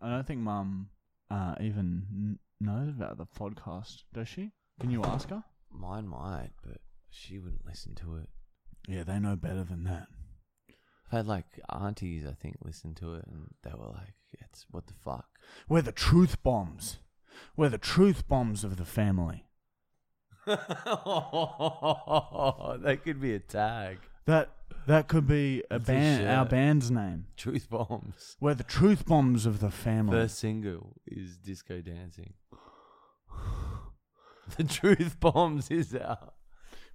I 0.00 0.10
don't 0.10 0.26
think 0.26 0.40
Mum 0.40 0.90
uh, 1.30 1.54
even 1.60 2.06
n- 2.12 2.38
knows 2.60 2.88
about 2.88 3.18
the 3.18 3.26
podcast. 3.26 4.02
Does 4.12 4.28
she? 4.28 4.52
Can 4.80 4.90
you 4.90 5.02
ask 5.02 5.30
her? 5.30 5.44
Mine 5.70 6.08
might, 6.08 6.50
but 6.64 6.80
she 7.10 7.38
wouldn't 7.38 7.66
listen 7.66 7.94
to 7.96 8.16
it. 8.16 8.28
Yeah, 8.88 9.04
they 9.04 9.18
know 9.18 9.36
better 9.36 9.64
than 9.64 9.84
that. 9.84 10.06
I've 11.06 11.18
had 11.18 11.26
like 11.26 11.46
aunties, 11.68 12.24
I 12.26 12.32
think, 12.32 12.56
listen 12.62 12.94
to 12.96 13.14
it, 13.14 13.24
and 13.26 13.54
they 13.62 13.70
were 13.70 13.88
like, 13.88 14.14
"It's 14.32 14.66
what 14.70 14.86
the 14.86 14.94
fuck." 14.94 15.26
We're 15.68 15.82
the 15.82 15.92
truth 15.92 16.42
bombs. 16.42 16.98
We're 17.56 17.68
the 17.68 17.78
truth 17.78 18.26
bombs 18.28 18.64
of 18.64 18.76
the 18.76 18.84
family. 18.84 19.44
that 20.46 20.60
could 23.04 23.20
be 23.20 23.34
a 23.34 23.40
tag. 23.40 23.98
That 24.26 24.50
that 24.86 25.08
could 25.08 25.26
be 25.26 25.62
a 25.70 25.78
That's 25.78 25.88
a 25.88 25.92
band, 25.92 26.28
our 26.28 26.44
band's 26.44 26.90
name. 26.90 27.26
Truth 27.36 27.68
bombs. 27.70 28.36
We're 28.40 28.54
the 28.54 28.62
truth 28.64 29.04
bombs 29.06 29.46
of 29.46 29.60
the 29.60 29.70
family. 29.70 30.16
First 30.16 30.38
single 30.38 30.94
is 31.06 31.36
Disco 31.38 31.80
Dancing. 31.80 32.34
the 34.56 34.64
Truth 34.64 35.20
Bombs 35.20 35.70
is 35.70 35.94
out. 35.94 36.34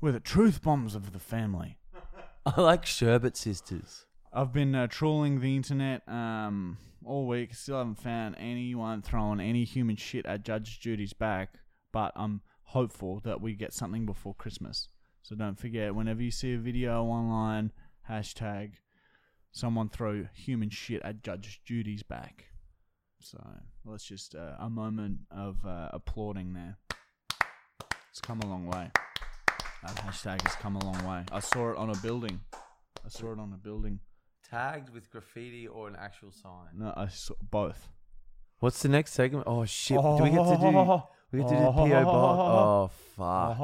We're 0.02 0.14
the 0.14 0.20
truth 0.20 0.64
bombs 0.64 0.96
of 0.96 1.14
the 1.14 1.20
family. 1.20 1.78
I 2.46 2.60
like 2.60 2.86
Sherbet 2.86 3.38
Sisters. 3.38 4.08
I've 4.34 4.52
been 4.52 4.74
uh, 4.74 4.88
trawling 4.88 5.42
the 5.42 5.56
internet 5.56 6.02
um, 6.08 6.78
all 7.06 7.28
week. 7.28 7.54
Still 7.54 7.78
haven't 7.78 8.02
found 8.02 8.36
anyone 8.40 9.04
throwing 9.04 9.40
any 9.40 9.64
human 9.64 9.98
shit 9.98 10.26
at 10.26 10.44
Judge 10.44 10.80
Judy's 10.80 11.14
back, 11.14 11.60
but 11.92 12.14
I'm 12.16 12.42
hopeful 12.64 13.20
that 13.26 13.42
we 13.42 13.54
get 13.54 13.74
something 13.74 14.08
before 14.08 14.34
Christmas. 14.34 14.88
So 15.22 15.36
don't 15.36 15.60
forget, 15.60 15.94
whenever 15.94 16.24
you 16.24 16.32
see 16.32 16.54
a 16.54 16.58
video 16.58 17.04
online, 17.04 17.72
hashtag 18.10 18.72
someone 19.52 19.90
throw 19.90 20.26
human 20.34 20.72
shit 20.72 21.04
at 21.04 21.22
Judge 21.22 21.62
Judy's 21.64 22.02
back. 22.02 22.46
So 23.20 23.40
let's 23.86 24.06
just 24.06 24.34
uh, 24.34 24.56
a 24.60 24.70
moment 24.70 25.20
of 25.30 25.64
uh, 25.64 25.90
applauding 25.94 26.54
there. 26.54 26.80
It's 28.12 28.20
come 28.20 28.42
a 28.42 28.46
long 28.46 28.66
way. 28.66 28.92
That 29.84 29.96
hashtag 29.96 30.42
has 30.42 30.56
come 30.56 30.76
a 30.76 30.84
long 30.84 31.02
way. 31.08 31.24
I 31.32 31.40
saw 31.40 31.72
it 31.72 31.78
on 31.78 31.90
a 31.90 31.96
building. 32.00 32.42
I 32.54 33.08
saw 33.08 33.32
it 33.32 33.40
on 33.40 33.54
a 33.54 33.58
building. 33.58 34.02
Tagged 34.50 34.90
with 34.90 35.10
graffiti 35.10 35.66
or 35.66 35.88
an 35.88 35.96
actual 35.98 36.30
sign. 36.32 36.78
No, 36.78 36.94
I 36.98 37.08
saw 37.08 37.36
both. 37.50 37.88
What's 38.60 38.82
the 38.82 38.90
next 38.90 39.14
segment? 39.14 39.46
Oh 39.48 39.64
shit! 39.64 39.98
Do 39.98 40.24
we 40.24 40.30
get 40.30 40.44
to 40.44 40.58
do? 40.60 41.04
We 41.32 41.40
get 41.40 41.48
to 41.48 41.56
do 41.56 41.72
PO 41.72 42.04
box. 42.04 42.92
Oh 43.18 43.56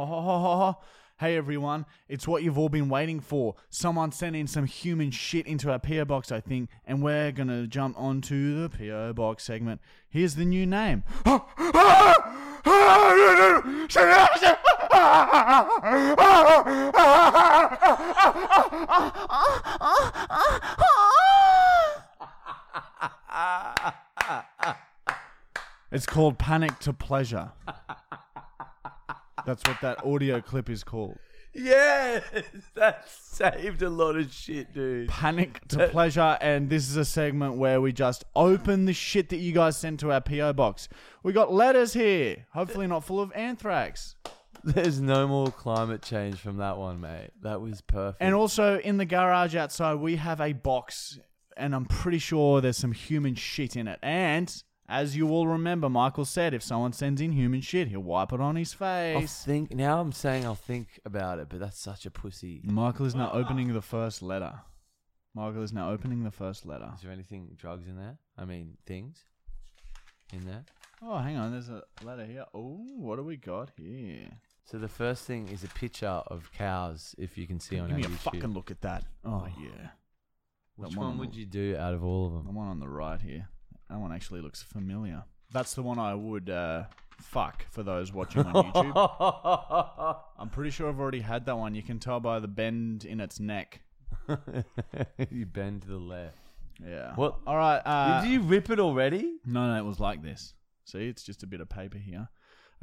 fuck! 0.74 0.84
Hey 1.20 1.36
everyone, 1.36 1.88
it's 2.08 2.28
what 2.28 2.44
you've 2.44 2.60
all 2.60 2.70
been 2.70 2.90
waiting 2.90 3.20
for. 3.20 3.56
Someone 3.72 4.12
sent 4.12 4.36
in 4.36 4.46
some 4.46 4.68
human 4.68 5.10
shit 5.10 5.48
into 5.48 5.72
our 5.72 5.80
PO 5.80 6.06
box, 6.06 6.32
I 6.32 6.40
think, 6.40 6.70
and 6.86 7.02
we're 7.02 7.32
gonna 7.32 7.66
jump 7.66 8.00
onto 8.00 8.62
the 8.62 8.70
PO 8.70 9.14
box 9.14 9.44
segment. 9.44 9.82
Here's 10.08 10.36
the 10.36 10.46
new 10.46 10.68
name. 10.68 11.04
It's 25.90 26.06
called 26.06 26.38
Panic 26.38 26.78
to 26.80 26.94
Pleasure. 26.94 27.52
That's 29.46 29.64
what 29.68 29.80
that 29.82 30.04
audio 30.06 30.42
clip 30.42 30.70
is 30.70 30.84
called. 30.84 31.18
Yes, 31.58 32.24
that 32.76 33.10
saved 33.10 33.82
a 33.82 33.90
lot 33.90 34.16
of 34.16 34.32
shit, 34.32 34.74
dude. 34.74 35.10
Panic 35.10 35.68
to 35.70 35.88
Pleasure, 35.88 36.38
and 36.40 36.70
this 36.70 36.88
is 36.90 36.96
a 36.98 37.06
segment 37.06 37.56
where 37.56 37.82
we 37.82 37.92
just 37.92 38.24
open 38.36 38.86
the 38.86 38.94
shit 38.94 39.30
that 39.30 39.38
you 39.38 39.54
guys 39.54 39.76
send 39.76 40.00
to 40.00 40.12
our 40.12 40.22
PO 40.22 40.54
box. 40.54 40.88
We 41.24 41.34
got 41.34 41.52
letters 41.52 41.94
here, 41.94 42.46
hopefully 42.54 42.86
not 42.86 43.04
full 43.04 43.20
of 43.20 43.32
anthrax. 43.34 44.16
There's 44.64 45.02
no 45.02 45.28
more 45.28 45.48
climate 45.48 46.02
change 46.02 46.36
from 46.36 46.58
that 46.58 46.78
one, 46.78 47.02
mate. 47.02 47.32
That 47.42 47.62
was 47.62 47.82
perfect. 47.82 48.22
And 48.22 48.36
also 48.36 48.80
in 48.80 48.98
the 48.98 49.06
garage 49.06 49.56
outside, 49.56 49.96
we 49.96 50.18
have 50.18 50.42
a 50.42 50.54
box, 50.54 51.20
and 51.56 51.74
I'm 51.74 51.86
pretty 51.86 52.20
sure 52.20 52.62
there's 52.62 52.78
some 52.78 52.92
human 52.92 53.36
shit 53.36 53.76
in 53.76 53.88
it. 53.88 54.00
And 54.04 54.64
as 54.90 55.16
you 55.18 55.30
all 55.30 55.48
remember, 55.48 55.90
Michael 55.90 56.26
said 56.26 56.54
if 56.54 56.64
someone 56.64 56.94
sends 56.94 57.20
in 57.22 57.34
human 57.34 57.62
shit, 57.62 57.90
he'll 57.90 58.00
wipe 58.02 58.32
it 58.32 58.40
on 58.40 58.56
his 58.56 58.74
I'll 58.74 58.78
face. 59.20 59.44
think 59.44 59.74
now. 59.74 60.00
I'm 60.00 60.12
saying 60.12 60.46
I'll 60.46 60.56
think 60.56 61.00
about 61.06 61.40
it, 61.40 61.48
but 61.50 61.60
that's 61.60 61.80
such 61.80 62.06
a 62.06 62.12
pussy. 62.12 62.62
Michael 62.64 63.06
is 63.06 63.16
now 63.16 63.32
opening 63.34 63.74
the 63.74 63.82
first 63.82 64.22
letter. 64.22 64.54
Michael 65.34 65.62
is 65.64 65.74
now 65.74 65.92
opening 65.92 66.24
the 66.24 66.32
first 66.32 66.66
letter. 66.66 66.90
Is 66.96 67.02
there 67.02 67.12
anything 67.12 67.50
drugs 67.58 67.88
in 67.88 67.96
there? 67.98 68.18
I 68.38 68.46
mean, 68.46 68.78
things 68.86 69.24
in 70.34 70.46
there. 70.46 70.64
Oh, 71.02 71.18
hang 71.18 71.38
on. 71.38 71.52
There's 71.52 71.70
a 71.70 71.84
letter 72.04 72.26
here. 72.26 72.46
Oh, 72.54 72.80
what 72.98 73.18
do 73.18 73.24
we 73.24 73.38
got 73.38 73.70
here? 73.78 74.30
So 74.66 74.78
the 74.80 74.88
first 74.88 75.26
thing 75.26 75.48
is 75.50 75.64
a 75.64 75.68
picture 75.68 76.08
of 76.08 76.50
cows, 76.58 77.14
if 77.18 77.38
you 77.38 77.46
can 77.46 77.60
see 77.60 77.78
on 77.78 77.88
Give 77.90 77.96
our 77.96 78.00
me 78.00 78.06
a 78.06 78.10
YouTube. 78.10 78.20
fucking 78.20 78.54
look 78.54 78.72
at 78.72 78.82
that. 78.82 79.04
Oh, 79.24 79.46
oh. 79.46 79.62
yeah. 79.62 79.90
Which 80.76 80.96
one 80.96 81.18
would 81.20 81.36
you 81.36 81.46
do 81.46 81.76
out 81.78 81.94
of 81.94 82.04
all 82.04 82.28
of 82.28 82.34
them? 82.34 82.46
The 82.46 82.52
one 82.52 82.68
on 82.68 82.80
the 82.80 82.88
right 82.90 83.22
here. 83.22 83.48
That 83.90 84.00
one 84.00 84.12
actually 84.12 84.42
looks 84.42 84.62
familiar. 84.62 85.24
That's 85.52 85.74
the 85.76 85.84
one 85.84 85.98
I 86.00 86.14
would 86.14 86.50
uh, 86.50 86.84
fuck 87.22 87.66
for 87.72 87.84
those 87.84 88.12
watching 88.12 88.46
on 88.46 88.72
YouTube. 88.74 90.18
I'm 90.38 90.50
pretty 90.50 90.72
sure 90.72 90.90
I've 90.90 91.00
already 91.00 91.22
had 91.22 91.46
that 91.46 91.58
one. 91.58 91.74
You 91.76 91.84
can 91.84 92.00
tell 92.00 92.20
by 92.20 92.40
the 92.40 92.48
bend 92.48 93.06
in 93.06 93.20
its 93.20 93.40
neck. 93.40 93.82
you 95.30 95.46
bend 95.46 95.84
to 95.84 95.88
the 95.88 95.98
left. 95.98 96.38
Yeah. 96.86 97.14
What? 97.16 97.38
All 97.48 97.56
right. 97.58 97.82
Uh, 97.86 98.22
Did 98.22 98.32
you 98.32 98.42
rip 98.42 98.70
it 98.70 98.80
already? 98.80 99.40
No, 99.46 99.74
no, 99.74 99.78
it 99.78 99.86
was 99.86 100.00
like 100.00 100.22
this. 100.22 100.54
See, 100.86 101.08
it's 101.08 101.24
just 101.24 101.44
a 101.44 101.48
bit 101.48 101.62
of 101.62 101.70
paper 101.70 101.98
here. 101.98 102.30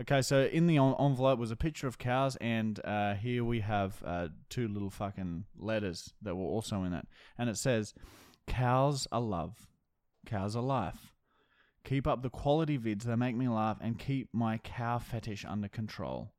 Okay, 0.01 0.23
so 0.23 0.43
in 0.47 0.67
the 0.67 0.77
en- 0.79 0.97
envelope 0.99 1.39
was 1.39 1.53
a 1.53 1.57
picture 1.57 1.87
of 1.87 1.99
cows, 1.99 2.37
and 2.41 2.81
uh, 2.85 3.15
here 3.15 3.45
we 3.45 3.61
have 3.61 4.03
uh, 4.05 4.29
two 4.51 4.67
little 4.67 4.91
fucking 4.91 5.45
letters 5.57 6.13
that 6.23 6.35
were 6.35 6.47
also 6.47 6.83
in 6.83 6.93
it. 6.93 7.07
And 7.39 7.49
it 7.49 7.57
says, 7.57 7.95
Cows 8.49 9.07
are 9.13 9.21
love. 9.21 9.69
Cows 10.25 10.57
are 10.57 10.63
life. 10.63 11.13
Keep 11.85 12.07
up 12.07 12.23
the 12.23 12.31
quality 12.31 12.79
vids, 12.79 13.03
they 13.03 13.15
make 13.15 13.37
me 13.37 13.49
laugh, 13.49 13.79
and 13.81 13.99
keep 13.99 14.29
my 14.33 14.59
cow 14.59 14.99
fetish 14.99 15.45
under 15.45 15.69
control. 15.69 16.33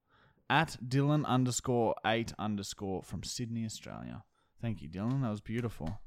At 0.49 0.77
Dylan 0.87 1.25
underscore 1.25 1.95
8 2.05 2.33
underscore 2.39 3.03
from 3.03 3.23
Sydney, 3.23 3.65
Australia. 3.65 4.23
Thank 4.61 4.81
you, 4.81 4.89
Dylan. 4.89 5.21
That 5.21 5.29
was 5.29 5.41
beautiful. 5.41 5.99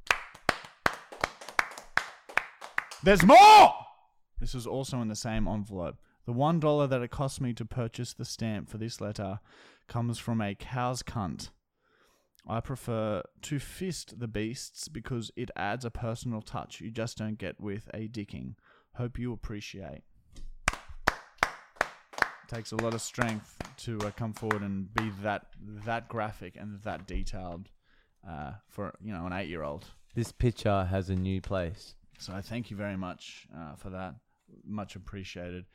There's 3.03 3.25
more! 3.25 3.75
This 4.41 4.55
was 4.55 4.67
also 4.67 5.01
in 5.01 5.09
the 5.09 5.17
same 5.17 5.47
envelope. 5.47 5.97
The 6.27 6.33
one 6.33 6.61
dollar 6.61 6.87
that 6.87 7.03
it 7.03 7.11
cost 7.11 7.41
me 7.41 7.53
to 7.55 7.65
purchase 7.65 8.13
the 8.13 8.25
stamp 8.25 8.69
for 8.69 8.79
this 8.79 9.01
letter 9.01 9.41
comes 9.87 10.19
from 10.19 10.41
a 10.41 10.55
cow's 10.55 11.03
cunt. 11.03 11.51
I 12.49 12.61
prefer 12.61 13.23
to 13.43 13.59
fist 13.59 14.19
the 14.19 14.27
beasts 14.27 14.89
because 14.89 15.31
it 15.37 15.51
adds 15.55 15.85
a 15.85 15.91
personal 15.91 16.41
touch 16.41 16.81
you 16.81 16.91
just 16.91 17.19
don't 17.19 17.37
get 17.37 17.61
with 17.61 17.91
a 17.93 18.09
dicking. 18.09 18.55
Hope 18.95 19.19
you 19.19 19.35
appreciate. 19.35 20.03
Takes 22.49 22.73
a 22.73 22.77
lot 22.77 22.95
of 22.95 23.03
strength 23.03 23.59
to 23.79 23.99
uh, 23.99 24.11
come 24.13 24.33
forward 24.33 24.63
and 24.63 24.93
be 24.95 25.11
that 25.23 25.49
that 25.85 26.09
graphic 26.09 26.57
and 26.59 26.81
that 26.83 27.07
detailed 27.07 27.69
uh, 28.27 28.53
for 28.67 28.95
you 29.03 29.13
know 29.13 29.27
an 29.27 29.35
eight 29.35 29.49
year 29.49 29.63
old. 29.63 29.85
This 30.15 30.33
picture 30.33 30.89
has 30.91 31.11
a 31.11 31.15
new 31.15 31.43
place. 31.43 31.95
So 32.19 32.33
I 32.33 32.41
thank 32.41 32.71
you 32.71 32.77
very 32.77 32.97
much 32.97 33.47
uh, 33.55 33.75
for 33.77 33.91
that. 33.91 34.15
Much 34.65 34.97
appreciated. 34.97 35.67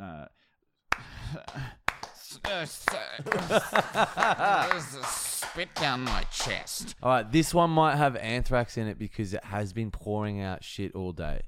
Uh, 5.52 5.54
spit 5.54 5.74
down 5.74 6.00
my 6.00 6.22
chest. 6.30 6.94
All 7.02 7.10
right, 7.10 7.30
this 7.30 7.52
one 7.54 7.70
might 7.70 7.96
have 7.96 8.16
anthrax 8.16 8.76
in 8.76 8.86
it 8.86 8.98
because 8.98 9.34
it 9.34 9.44
has 9.44 9.72
been 9.72 9.90
pouring 9.90 10.40
out 10.40 10.64
shit 10.64 10.94
all 10.94 11.12
day. 11.12 11.42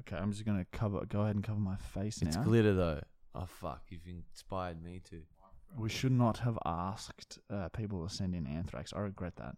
okay, 0.00 0.16
I'm 0.16 0.32
just 0.32 0.44
gonna 0.44 0.66
cover. 0.72 1.04
Go 1.06 1.22
ahead 1.22 1.34
and 1.34 1.44
cover 1.44 1.58
my 1.60 1.76
face 1.76 2.20
It's 2.22 2.36
now. 2.36 2.42
glitter 2.42 2.74
though. 2.74 3.00
Oh 3.34 3.46
fuck, 3.46 3.82
you've 3.88 4.06
inspired 4.06 4.82
me 4.82 5.00
to. 5.10 5.22
we 5.76 5.88
should 5.88 6.12
not 6.12 6.38
have 6.38 6.58
asked 6.64 7.38
uh, 7.50 7.68
people 7.70 8.06
to 8.06 8.14
send 8.14 8.34
in 8.34 8.46
anthrax. 8.46 8.92
I 8.94 9.00
regret 9.00 9.36
that. 9.36 9.56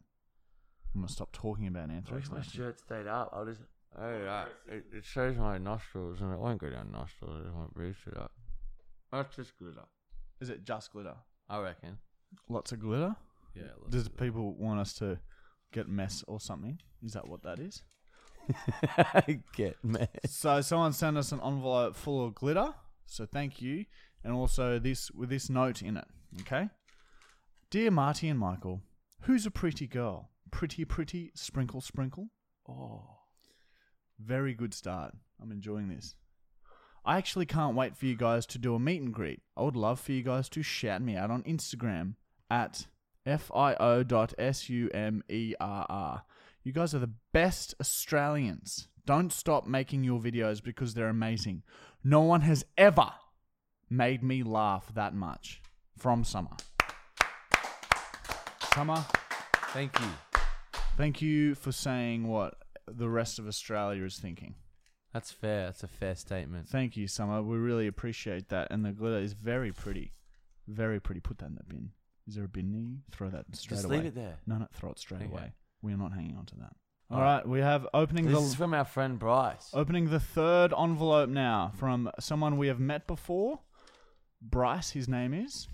I'm 0.95 1.03
gonna 1.03 1.09
stop 1.09 1.33
talking 1.33 1.67
about 1.67 1.91
anthrax. 1.91 2.31
my 2.31 2.39
later. 2.39 2.51
shirt 2.51 2.81
stayed 2.81 3.07
up. 3.07 3.31
I'll 3.33 3.45
just. 3.45 3.61
Oh, 3.99 4.03
right. 4.03 4.47
it, 4.69 4.85
it 4.93 5.05
shows 5.05 5.37
my 5.37 5.57
nostrils 5.59 6.21
and 6.21 6.33
it 6.33 6.39
won't 6.39 6.61
go 6.61 6.69
down 6.69 6.91
nostrils. 6.93 7.47
It 7.47 7.55
won't 7.55 7.75
boost 7.75 8.01
it 8.07 8.17
up. 8.17 8.33
That's 9.13 9.35
just 9.37 9.59
glitter. 9.59 9.85
Is 10.41 10.51
it 10.51 10.65
just 10.65 10.93
glitter? 10.93 11.15
I 11.49 11.61
reckon. 11.61 11.99
Lots 12.49 12.73
of 12.73 12.81
glitter. 12.81 13.17
Yeah. 13.57 13.89
Does 13.89 14.09
people 14.09 14.55
want 14.55 14.81
us 14.81 14.95
to 14.95 15.19
get 15.73 15.89
mess 15.89 16.25
or 16.27 16.41
something? 16.41 16.79
Is 17.03 17.13
that 17.15 17.29
what 17.29 17.43
that 17.43 17.59
is? 17.59 17.83
get 19.57 19.77
mad. 19.83 20.09
so 20.27 20.61
someone 20.61 20.93
sent 20.93 21.17
us 21.17 21.33
an 21.33 21.41
envelope 21.45 21.97
full 21.97 22.25
of 22.25 22.35
glitter. 22.35 22.75
So 23.07 23.27
thank 23.27 23.63
you, 23.63 23.85
and 24.25 24.33
also 24.33 24.79
this 24.79 25.11
with 25.11 25.31
this 25.31 25.49
note 25.49 25.83
in 25.83 25.97
it. 25.97 26.07
Okay, 26.43 26.69
dear 27.71 27.91
Marty 27.91 28.29
and 28.29 28.39
Michael, 28.39 28.83
who's 29.23 29.47
a 29.47 29.51
pretty 29.51 29.87
girl? 29.87 30.31
Pretty, 30.51 30.85
pretty, 30.85 31.33
sprinkle, 31.35 31.81
sprinkle. 31.81 32.29
Oh. 32.69 33.17
Very 34.19 34.55
good 34.55 34.73
start. 34.73 35.15
I'm 35.41 35.53
enjoying 35.53 35.89
this. 35.89 36.15
I 37.05 37.19
actually 37.19 37.47
can't 37.47 37.77
wait 37.77 37.97
for 37.97 38.07
you 38.07 38.17
guys 38.17 38.47
to 38.47 38.59
do 38.59 38.75
a 38.75 38.81
meet 38.81 39.03
and 39.03 39.13
greet. 39.13 39.43
I 39.57 39.63
would 39.63 39.77
love 39.77 40.01
for 40.01 40.13
you 40.13 40.23
guys 40.23 40.49
to 40.51 40.63
shout 40.63 41.03
me 41.03 41.17
out 41.17 41.31
on 41.31 41.43
Instagram 41.45 42.15
at 42.51 42.87
fio.sumerr. 43.27 44.23
You 46.65 46.73
guys 46.73 46.95
are 46.95 46.99
the 46.99 47.13
best 47.33 47.75
Australians. 47.81 48.89
Don't 49.05 49.33
stop 49.33 49.67
making 49.67 50.05
your 50.05 50.21
videos 50.21 50.63
because 50.63 50.95
they're 50.95 51.09
amazing. 51.09 51.63
No 52.03 52.21
one 52.23 52.41
has 52.43 52.65
ever 52.77 53.11
made 53.89 54.23
me 54.23 54.43
laugh 54.43 54.93
that 54.95 55.15
much. 55.15 55.61
From 55.97 56.25
Summer. 56.25 56.51
Summer, 58.75 59.05
Thank 59.73 59.99
you. 59.99 60.09
thank 60.99 61.23
you 61.23 61.55
for 61.55 61.73
saying 61.73 62.29
what 62.29 62.55
the 62.87 63.09
rest 63.09 63.39
of 63.39 63.47
Australia 63.49 64.05
is 64.05 64.19
thinking. 64.19 64.55
That's 65.15 65.33
fair. 65.33 65.65
That's 65.67 65.83
a 65.83 65.89
fair 65.89 66.15
statement. 66.15 66.69
Thank 66.69 66.97
you, 66.97 67.09
Summer. 67.09 67.43
We 67.43 67.57
really 67.57 67.87
appreciate 67.87 68.51
that. 68.51 68.69
And 68.71 68.85
the 68.85 68.93
glitter 68.93 69.19
is 69.19 69.33
very 69.33 69.73
pretty. 69.73 70.13
Very 70.69 71.01
pretty. 71.01 71.21
Put 71.21 71.39
that 71.39 71.47
in 71.47 71.55
the 71.55 71.65
bin. 71.65 71.93
Is 72.29 72.35
there 72.35 72.45
a 72.45 72.49
bin 72.49 72.71
near 72.73 72.83
you? 72.83 72.97
Throw 73.11 73.31
that 73.31 73.45
straight 73.55 73.77
Just 73.77 73.85
away. 73.87 73.97
leave 73.99 74.07
it 74.07 74.15
there. 74.15 74.37
No, 74.47 74.59
no, 74.59 74.67
throw 74.75 74.91
it 74.91 74.99
straight 74.99 75.23
Okay. 75.23 75.31
away. 75.33 75.53
We 75.83 75.93
are 75.93 75.97
not 75.97 76.13
hanging 76.13 76.37
on 76.37 76.47
to 76.47 76.57
that. 76.57 76.73
All 77.11 77.19
All 77.19 77.23
right. 77.23 77.47
we 77.47 77.61
have 77.61 77.87
opening 77.95 78.25
This 78.27 78.35
the 78.35 78.41
is 78.47 78.55
from 78.57 78.75
our 78.75 78.85
friend 78.85 79.17
Bryce. 79.19 79.71
opening 79.73 80.11
the 80.11 80.19
third 80.19 80.75
envelope 80.77 81.31
now 81.31 81.71
from 81.77 82.11
someone 82.19 82.57
we 82.59 82.67
have 82.67 82.81
met 82.81 83.07
before. 83.07 83.61
Bryce, 84.43 84.91
his 84.91 85.09
name 85.09 85.33
is. 85.33 85.69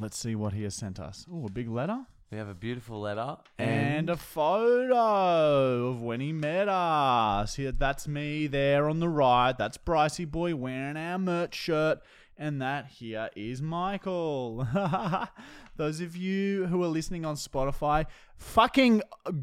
Let's 0.00 0.18
see 0.18 0.34
what 0.34 0.54
he 0.54 0.64
has 0.64 0.74
sent 0.74 0.98
us. 0.98 1.24
Oh, 1.30 1.46
a 1.46 1.50
big 1.50 1.68
letter 1.68 2.06
We 2.32 2.38
have 2.38 2.48
a 2.48 2.54
beautiful 2.54 3.00
letter 3.00 3.36
and 3.58 4.08
a 4.10 4.16
photo 4.16 5.88
of 5.90 6.02
when 6.02 6.20
he 6.20 6.32
met 6.32 6.68
us. 6.68 7.54
Here, 7.56 7.72
that's 7.72 8.08
me 8.08 8.46
there 8.46 8.88
on 8.88 9.00
the 9.00 9.08
right. 9.08 9.56
That's 9.56 9.76
Brycey 9.78 10.28
boy 10.30 10.56
wearing 10.56 10.96
our 10.96 11.18
merch 11.18 11.54
shirt. 11.54 12.00
And 12.42 12.60
that 12.60 12.86
here 12.88 13.30
is 13.36 13.62
Michael. 13.62 14.66
Those 15.76 16.00
of 16.00 16.16
you 16.16 16.66
who 16.66 16.82
are 16.82 16.88
listening 16.88 17.24
on 17.24 17.36
Spotify, 17.36 18.06
fucking 18.34 19.00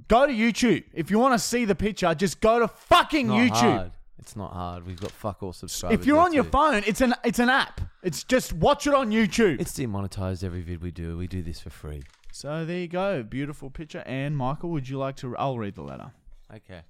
go 0.10 0.28
to 0.28 0.34
YouTube. 0.34 0.84
If 0.94 1.10
you 1.10 1.18
want 1.18 1.34
to 1.34 1.40
see 1.40 1.64
the 1.64 1.76
picture, 1.76 2.14
just 2.14 2.42
go 2.42 2.60
to 2.60 2.68
fucking 2.68 3.28
Not 3.28 3.38
YouTube. 3.40 3.54
hard. 3.78 3.92
It's 4.18 4.36
not 4.36 4.52
hard. 4.52 4.86
We've 4.86 5.00
got 5.00 5.12
fuck 5.12 5.42
all 5.42 5.54
subscribers. 5.54 5.98
If 5.98 6.06
you're 6.06 6.18
there 6.18 6.26
on 6.26 6.34
your 6.34 6.44
too. 6.44 6.50
phone, 6.50 6.84
it's 6.86 7.00
an 7.00 7.16
it's 7.24 7.40
an 7.40 7.50
app. 7.50 7.80
It's 8.04 8.26
just 8.26 8.52
watch 8.52 8.86
it 8.86 8.94
on 8.94 9.12
YouTube. 9.12 9.62
it's 9.62 9.74
demonetized 9.74 10.44
every 10.44 10.62
vid 10.62 10.82
we 10.82 10.92
do. 10.92 11.18
We 11.18 11.28
do 11.28 11.42
this 11.42 11.62
for 11.62 11.70
free. 11.70 12.04
so 12.34 12.66
there 12.66 12.80
you 12.80 12.90
go, 12.90 13.24
beautiful 13.24 13.70
picture. 13.70 14.04
And 14.06 14.36
Michael, 14.36 14.72
would 14.72 14.90
you 14.90 14.98
like 14.98 15.16
to? 15.18 15.38
I'll 15.38 15.58
read 15.58 15.76
the 15.76 15.84
letter. 15.84 16.12
Okay. 16.54 16.82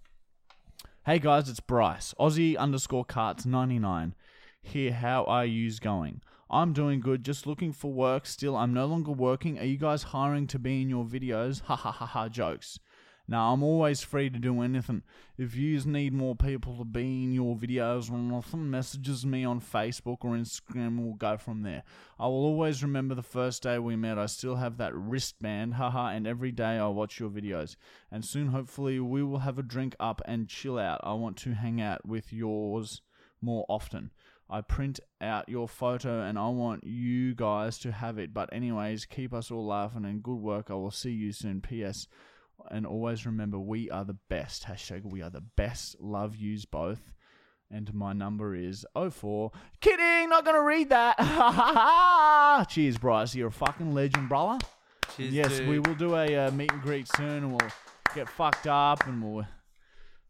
Hey 1.05 1.19
guys, 1.19 1.49
it's 1.49 1.59
Bryce. 1.59 2.15
Aussie 2.19 2.57
underscore 2.57 3.05
carts 3.05 3.45
99. 3.45 4.15
Here, 4.61 4.93
how 4.93 5.23
are 5.23 5.45
yous 5.45 5.79
going? 5.79 6.21
I'm 6.49 6.73
doing 6.73 6.99
good, 6.99 7.23
just 7.23 7.47
looking 7.47 7.73
for 7.73 7.91
work. 7.91 8.25
Still, 8.25 8.55
I'm 8.55 8.73
no 8.73 8.85
longer 8.85 9.11
working. 9.11 9.57
Are 9.57 9.65
you 9.65 9.77
guys 9.77 10.03
hiring 10.03 10.47
to 10.47 10.59
be 10.59 10.81
in 10.81 10.89
your 10.89 11.05
videos? 11.05 11.61
Ha 11.63 11.75
ha 11.75 11.91
ha 11.91 12.05
ha 12.05 12.29
jokes. 12.29 12.79
Now, 13.27 13.53
I'm 13.53 13.63
always 13.63 14.01
free 14.01 14.29
to 14.29 14.39
do 14.39 14.61
anything. 14.61 15.03
If 15.37 15.55
yous 15.55 15.85
need 15.85 16.13
more 16.13 16.35
people 16.35 16.77
to 16.77 16.83
be 16.83 17.23
in 17.23 17.31
your 17.31 17.55
videos 17.55 18.11
or 18.11 18.17
nothing, 18.17 18.69
messages 18.69 19.25
me 19.25 19.45
on 19.45 19.61
Facebook 19.61 20.17
or 20.21 20.31
Instagram 20.31 20.99
we'll 20.99 21.13
go 21.13 21.37
from 21.37 21.61
there. 21.61 21.83
I 22.19 22.25
will 22.25 22.45
always 22.45 22.83
remember 22.83 23.15
the 23.15 23.23
first 23.23 23.63
day 23.63 23.79
we 23.79 23.95
met. 23.95 24.17
I 24.17 24.25
still 24.25 24.55
have 24.55 24.77
that 24.77 24.95
wristband, 24.95 25.75
haha, 25.75 26.09
and 26.09 26.25
every 26.27 26.51
day 26.51 26.77
I 26.77 26.87
watch 26.87 27.19
your 27.19 27.29
videos. 27.29 27.75
And 28.11 28.25
soon, 28.25 28.47
hopefully, 28.47 28.99
we 28.99 29.23
will 29.23 29.39
have 29.39 29.59
a 29.59 29.63
drink 29.63 29.95
up 29.99 30.21
and 30.25 30.47
chill 30.47 30.79
out. 30.79 30.99
I 31.03 31.13
want 31.13 31.37
to 31.37 31.53
hang 31.53 31.79
out 31.79 32.07
with 32.07 32.33
yours 32.33 33.01
more 33.41 33.65
often. 33.69 34.11
I 34.49 34.61
print 34.61 34.99
out 35.21 35.47
your 35.47 35.67
photo 35.67 36.21
and 36.21 36.39
I 36.39 36.47
want 36.47 36.83
you 36.83 37.35
guys 37.35 37.77
to 37.79 37.91
have 37.91 38.17
it. 38.17 38.33
But, 38.33 38.51
anyways, 38.51 39.05
keep 39.05 39.33
us 39.33 39.51
all 39.51 39.65
laughing 39.65 40.05
and 40.05 40.23
good 40.23 40.39
work. 40.39 40.71
I 40.71 40.73
will 40.73 40.91
see 40.91 41.11
you 41.11 41.31
soon. 41.31 41.61
P.S. 41.61 42.07
And 42.71 42.85
always 42.85 43.25
remember, 43.27 43.59
we 43.59 43.91
are 43.91 44.03
the 44.03 44.17
best. 44.27 44.63
Hashtag 44.63 45.05
we 45.05 45.21
are 45.21 45.29
the 45.29 45.43
best. 45.55 45.97
Love 45.99 46.35
yous 46.35 46.65
both. 46.65 47.13
And 47.71 47.93
my 47.93 48.13
number 48.13 48.55
is 48.55 48.85
04. 48.95 49.51
Kidding, 49.81 50.29
not 50.29 50.43
going 50.43 50.55
to 50.55 50.63
read 50.63 50.89
that. 50.89 52.65
Cheers, 52.69 52.97
Bryce. 52.97 53.35
You're 53.35 53.49
a 53.49 53.51
fucking 53.51 53.93
legend, 53.93 54.29
brother. 54.29 54.57
Cheers, 55.15 55.33
yes, 55.33 55.57
dude. 55.57 55.69
we 55.69 55.79
will 55.79 55.93
do 55.93 56.15
a 56.15 56.47
uh, 56.47 56.51
meet 56.51 56.71
and 56.71 56.81
greet 56.81 57.07
soon 57.15 57.43
and 57.43 57.51
we'll 57.51 57.71
get 58.15 58.27
fucked 58.27 58.65
up 58.65 59.05
and 59.05 59.23
we'll 59.23 59.45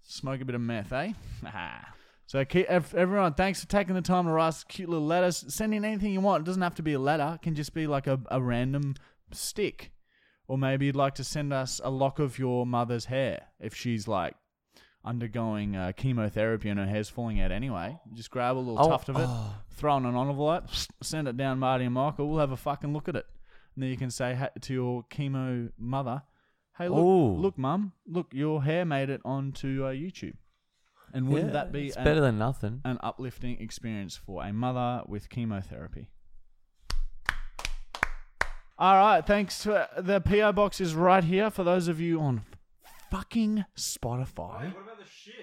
smoke 0.04 0.42
a 0.42 0.46
bit 0.46 0.56
of 0.56 0.62
meth, 0.62 0.92
eh? 0.92 1.14
so, 2.30 2.46
keep, 2.46 2.70
everyone, 2.70 3.34
thanks 3.34 3.60
for 3.60 3.68
taking 3.68 3.96
the 3.96 4.04
time 4.04 4.26
to 4.26 4.32
write 4.32 4.50
us 4.50 4.64
cute 4.64 4.88
little 4.88 5.08
letters. 5.08 5.44
Send 5.48 5.74
in 5.74 5.84
anything 5.84 6.14
you 6.14 6.22
want. 6.22 6.44
It 6.44 6.46
doesn't 6.46 6.62
have 6.62 6.76
to 6.76 6.84
be 6.84 6.94
a 6.94 7.00
letter, 7.00 7.32
it 7.34 7.42
can 7.42 7.56
just 7.56 7.74
be 7.74 7.88
like 7.88 8.06
a, 8.06 8.20
a 8.30 8.40
random 8.40 8.94
stick. 9.32 9.92
Or 10.48 10.56
maybe 10.56 10.86
you'd 10.86 10.96
like 10.96 11.16
to 11.16 11.24
send 11.24 11.52
us 11.52 11.82
a 11.84 11.90
lock 11.90 12.20
of 12.20 12.38
your 12.38 12.68
mother's 12.68 13.06
hair 13.06 13.48
if 13.60 13.76
she's 13.76 14.08
like 14.08 14.36
undergoing 15.04 15.76
uh, 15.76 15.92
chemotherapy 15.96 16.70
and 16.70 16.80
her 16.80 16.86
hair's 16.86 17.10
falling 17.10 17.42
out 17.42 17.52
anyway. 17.52 17.98
Just 18.14 18.30
grab 18.30 18.58
a 18.58 18.60
little 18.60 18.80
Oh, 18.80 18.90
tuft 18.90 19.10
of 19.10 19.16
it, 19.16 19.26
oh. 19.28 19.56
throw 19.72 19.96
it 19.96 19.98
in 20.02 20.06
an 20.06 20.16
envelope, 20.16 20.66
send 21.02 21.28
it 21.28 21.36
down 21.36 21.58
Marty 21.58 21.86
and 21.86 21.96
Michael. 21.96 22.30
We'll 22.30 22.40
have 22.40 22.52
a 22.52 22.58
fucking 22.58 22.94
look 22.94 23.10
at 23.10 23.16
it. 23.16 23.26
And 23.74 23.84
then 23.84 23.90
you 23.90 23.98
can 23.98 24.12
say 24.12 24.38
to 24.62 24.74
your 24.74 25.04
chemo 25.04 25.72
mother, 25.80 26.22
hey, 26.78 26.90
look, 26.90 27.00
Ooh. 27.00 27.38
look, 27.38 27.58
mum, 27.58 27.94
look, 28.06 28.28
your 28.34 28.64
hair 28.64 28.86
made 28.86 29.10
it 29.10 29.22
onto 29.26 29.86
uh, 29.86 29.92
YouTube. 29.92 30.36
And 31.14 31.28
wouldn't 31.30 31.50
Yeah, 31.54 31.64
that 31.64 31.72
be 31.72 31.88
It's 31.88 31.98
an, 31.98 32.04
better 32.04 32.22
than 32.22 32.38
nothing. 32.38 32.82
an 32.86 32.98
uplifting 33.02 33.60
experience 33.62 34.16
for 34.16 34.44
a 34.44 34.54
mother 34.54 35.04
with 35.08 35.30
chemotherapy? 35.30 36.10
All 38.78 38.96
right, 38.96 39.26
thanks. 39.26 39.64
To, 39.64 39.90
the 39.98 40.22
PO 40.22 40.54
box 40.54 40.80
is 40.80 40.96
right 40.96 41.24
here 41.24 41.50
for 41.50 41.64
those 41.66 41.88
of 41.90 42.00
you 42.00 42.22
on 42.22 42.44
fucking 43.12 43.66
Spotify. 43.78 44.74
What 44.74 44.84
about 44.84 45.00
the 45.00 45.06
shit? 45.06 45.34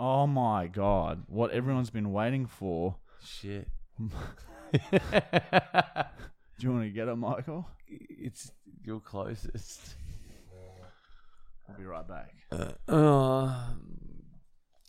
Oh 0.00 0.26
my 0.26 0.66
god, 0.66 1.22
what 1.28 1.52
everyone's 1.52 1.90
been 1.90 2.12
waiting 2.12 2.46
for. 2.46 2.96
Shit. 3.24 3.68
Do 4.00 4.08
you 6.58 6.72
want 6.72 6.82
to 6.84 6.90
get 6.90 7.06
it, 7.06 7.14
Michael? 7.16 7.68
it's 7.88 8.50
your 8.82 8.98
closest. 8.98 9.94
I'll 11.68 11.76
be 11.78 11.84
right 11.84 12.06
back. 12.06 12.32
Uh, 12.88 13.68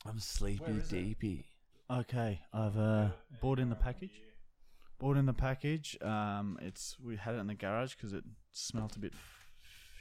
I'm 0.06 0.20
sleepy 0.20 0.82
deepy. 0.90 1.46
Okay, 1.90 2.42
I've 2.54 2.78
uh, 2.78 3.10
bought 3.42 3.60
in 3.60 3.70
the 3.70 3.76
package. 3.76 4.12
Bought 5.00 5.18
in 5.18 5.26
the 5.26 5.34
package. 5.34 5.98
Um, 6.02 6.58
it's 6.62 6.96
we 7.04 7.16
had 7.18 7.36
it 7.36 7.40
in 7.40 7.48
the 7.48 7.54
garage 7.56 7.96
because 7.96 8.14
it 8.14 8.24
smelt 8.52 8.96
a 8.96 9.00
bit 9.00 9.14
f- 9.14 9.40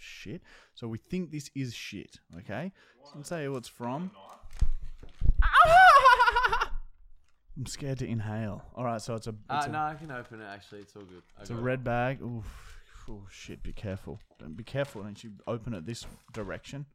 shit. 0.00 0.42
So 0.74 0.86
we 0.88 0.98
think 0.98 1.30
this 1.30 1.50
is 1.54 1.74
shit. 1.74 2.20
Okay, 2.38 2.72
so 3.04 3.12
I'll 3.16 3.22
tell 3.22 3.40
you 3.42 3.52
what 3.52 3.58
it's 3.58 3.68
from. 3.68 4.10
I'm 7.56 7.66
scared 7.66 7.98
to 8.00 8.06
inhale. 8.06 8.64
All 8.74 8.84
right, 8.84 9.00
so 9.00 9.14
it's 9.14 9.26
a 9.28 9.30
it's, 9.30 9.66
Uh, 9.66 9.68
a, 9.68 9.72
no, 9.72 9.78
I 9.78 9.94
can 9.94 10.10
open 10.10 10.40
it. 10.40 10.44
Actually, 10.44 10.80
it's 10.82 10.96
all 10.96 11.02
good. 11.02 11.22
I 11.38 11.42
it's 11.42 11.50
a 11.50 11.54
got 11.54 11.60
it. 11.60 11.62
red 11.62 11.84
bag. 11.84 12.20
Oof. 12.22 12.80
Oh 13.08 13.22
shit! 13.30 13.62
Be 13.62 13.72
careful. 13.72 14.18
Don't 14.38 14.56
be 14.56 14.64
careful. 14.64 15.02
Don't 15.02 15.22
you 15.22 15.32
open 15.46 15.74
it 15.74 15.86
this 15.86 16.06
direction. 16.32 16.86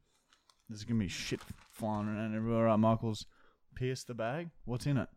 There's 0.70 0.84
gonna 0.84 1.00
be 1.00 1.08
shit 1.08 1.40
flying 1.72 2.06
around 2.08 2.34
everywhere. 2.34 2.60
All 2.60 2.64
right, 2.70 2.76
Michael's 2.78 3.26
pierced 3.74 4.06
the 4.06 4.14
bag. 4.14 4.48
What's 4.64 4.86
in 4.86 4.96
it? 4.96 5.08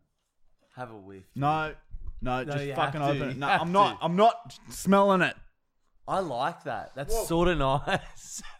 Have 0.76 0.90
a 0.90 0.96
whiff. 0.96 1.22
No, 1.36 1.72
no, 2.20 2.42
No, 2.42 2.52
just 2.52 2.64
you 2.66 2.74
fucking 2.74 3.00
have 3.00 3.10
to, 3.12 3.16
open 3.16 3.28
it. 3.30 3.34
you 3.34 3.40
No, 3.40 3.46
have 3.46 3.60
I'm 3.62 3.70
not. 3.72 3.98
to. 4.00 4.04
I'm 4.04 4.16
not 4.16 4.58
smelling 4.70 5.22
it. 5.22 5.36
I 6.08 6.18
like 6.18 6.64
that. 6.64 6.90
That's 6.96 7.26
sort 7.28 7.48
of 7.48 7.58
nice. 7.58 8.42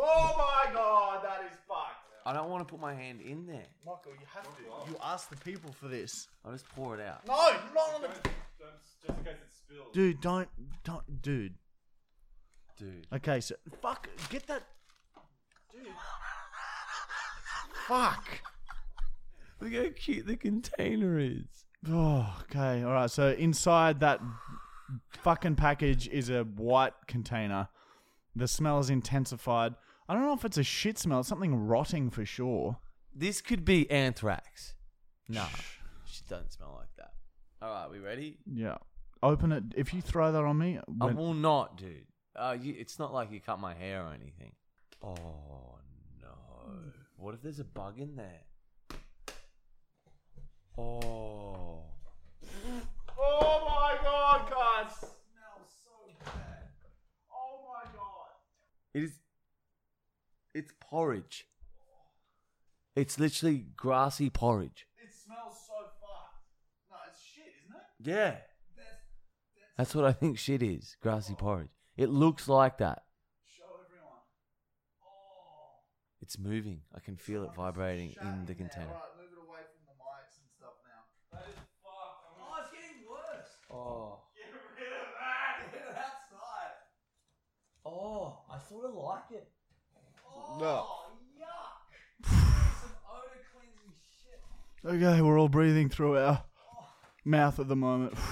Oh 0.00 0.34
my 0.38 0.72
god, 0.72 1.24
that 1.24 1.40
is 1.44 1.58
fucked. 1.66 2.14
I 2.24 2.32
don't 2.32 2.48
want 2.50 2.66
to 2.66 2.70
put 2.72 2.80
my 2.80 2.94
hand 2.94 3.20
in 3.20 3.46
there. 3.46 3.66
Michael, 3.84 4.12
you 4.12 4.26
have 4.32 4.44
to. 4.44 4.62
You 4.90 4.96
asked 5.02 5.28
the 5.28 5.36
people 5.38 5.72
for 5.72 5.88
this. 5.88 6.28
I'll 6.44 6.52
just 6.52 6.68
pour 6.68 6.94
it 6.96 7.04
out. 7.04 7.26
No, 7.26 7.34
not 7.74 7.94
on 7.96 8.02
the. 8.02 8.08
Just 8.08 9.08
in 9.08 9.14
case 9.24 9.34
it's 9.44 9.56
spilled. 9.56 9.92
Dude, 9.92 10.20
don't, 10.20 10.48
don't, 10.84 11.20
dude. 11.20 11.54
Dude. 12.78 13.08
Okay, 13.12 13.40
so 13.40 13.56
fuck, 13.82 14.08
get 14.30 14.46
that. 14.46 14.62
Dude. 15.72 15.88
Fuck. 17.88 18.42
Look 19.60 19.72
how 19.72 19.90
cute 19.96 20.26
the 20.26 20.36
container 20.36 21.18
is. 21.18 21.64
Oh, 21.88 22.36
okay. 22.42 22.82
All 22.82 22.92
right. 22.92 23.10
So 23.10 23.30
inside 23.30 24.00
that 24.00 24.20
fucking 25.10 25.56
package 25.56 26.06
is 26.08 26.28
a 26.30 26.44
white 26.44 26.92
container. 27.06 27.68
The 28.36 28.46
smell 28.46 28.78
is 28.78 28.90
intensified. 28.90 29.74
I 30.08 30.14
don't 30.14 30.22
know 30.22 30.32
if 30.34 30.44
it's 30.44 30.58
a 30.58 30.62
shit 30.62 30.98
smell. 30.98 31.20
It's 31.20 31.28
something 31.28 31.54
rotting 31.66 32.10
for 32.10 32.24
sure. 32.24 32.78
This 33.14 33.40
could 33.40 33.64
be 33.64 33.90
anthrax. 33.90 34.74
Nah, 35.28 35.46
she 36.06 36.22
doesn't 36.28 36.52
smell 36.52 36.74
like 36.78 36.88
that. 36.98 37.12
All 37.60 37.72
right, 37.72 37.90
we 37.90 37.98
ready? 37.98 38.38
Yeah. 38.46 38.76
Open 39.22 39.50
it. 39.50 39.64
If 39.76 39.92
you 39.92 40.00
throw 40.00 40.30
that 40.30 40.44
on 40.44 40.56
me, 40.56 40.78
I 40.78 41.04
when- 41.06 41.16
will 41.16 41.34
not, 41.34 41.76
dude. 41.76 42.06
Uh, 42.36 42.56
you, 42.60 42.74
it's 42.78 42.98
not 43.00 43.12
like 43.12 43.32
you 43.32 43.40
cut 43.40 43.58
my 43.58 43.74
hair 43.74 44.04
or 44.04 44.12
anything. 44.14 44.52
Oh 45.02 45.78
no! 46.22 46.92
What 47.18 47.34
if 47.34 47.42
there's 47.42 47.58
a 47.58 47.64
bug 47.64 47.98
in 47.98 48.14
there? 48.14 48.42
Oh. 50.78 51.82
Oh 53.20 53.64
my 53.66 53.98
god, 54.02 54.48
guys! 54.48 54.92
Smells 54.96 55.74
so 55.82 55.90
bad. 56.24 56.68
Oh 57.32 57.66
my 57.66 57.84
god. 57.92 58.30
It 58.94 59.02
is. 59.02 59.18
It's 60.54 60.72
porridge. 60.80 61.48
It's 62.94 63.18
literally 63.18 63.66
grassy 63.76 64.30
porridge. 64.30 64.86
It 64.96 65.12
smells 65.12 65.58
so 65.66 65.74
fucked. 66.00 66.44
No, 66.90 66.96
it's 67.10 67.20
shit, 67.20 67.52
isn't 67.64 67.76
it? 67.76 68.08
Yeah. 68.08 68.36
That's 69.76 69.94
what 69.94 70.04
I 70.04 70.12
think 70.12 70.38
shit 70.38 70.62
is. 70.62 70.96
Grassy 71.02 71.34
oh. 71.34 71.36
porridge. 71.36 71.70
It 71.96 72.10
looks 72.10 72.48
like 72.48 72.78
that. 72.78 73.02
Show 73.44 73.64
everyone. 73.84 74.22
Oh. 75.02 75.78
It's 76.28 76.38
moving. 76.38 76.82
I 76.94 77.00
can 77.00 77.16
feel 77.16 77.42
it 77.44 77.54
vibrating 77.56 78.14
in 78.20 78.44
the 78.44 78.54
container. 78.54 78.84
Alright, 78.88 79.16
move 79.18 79.30
it 79.32 79.38
away 79.48 79.60
from 79.64 79.80
the 79.88 79.94
mics 79.96 80.36
and 80.36 80.50
stuff 80.58 80.76
now. 80.84 81.38
That 81.38 81.48
is 81.48 81.56
fucked. 81.82 82.26
I'm 82.28 82.44
Oh, 82.44 82.60
it's 82.60 82.70
getting 82.70 83.08
worse. 83.08 83.56
Oh. 83.72 84.20
get 84.36 84.52
rid 84.52 84.92
of 84.92 85.08
that. 85.16 85.72
Get 85.72 85.80
it 85.80 85.96
outside. 85.96 86.74
Oh, 87.86 88.40
I 88.52 88.58
sort 88.68 88.84
of 88.84 88.94
like 88.94 89.30
it. 89.30 89.48
Oh, 90.30 90.58
No. 90.60 90.86
yuck. 91.40 92.28
Some 92.28 92.90
odor 93.10 93.40
cleansing 93.54 93.94
shit. 94.20 94.84
Okay, 94.84 95.22
we're 95.22 95.38
all 95.40 95.48
breathing 95.48 95.88
through 95.88 96.18
our 96.18 96.44
mouth 97.24 97.58
at 97.58 97.68
the 97.68 97.76
moment. 97.76 98.12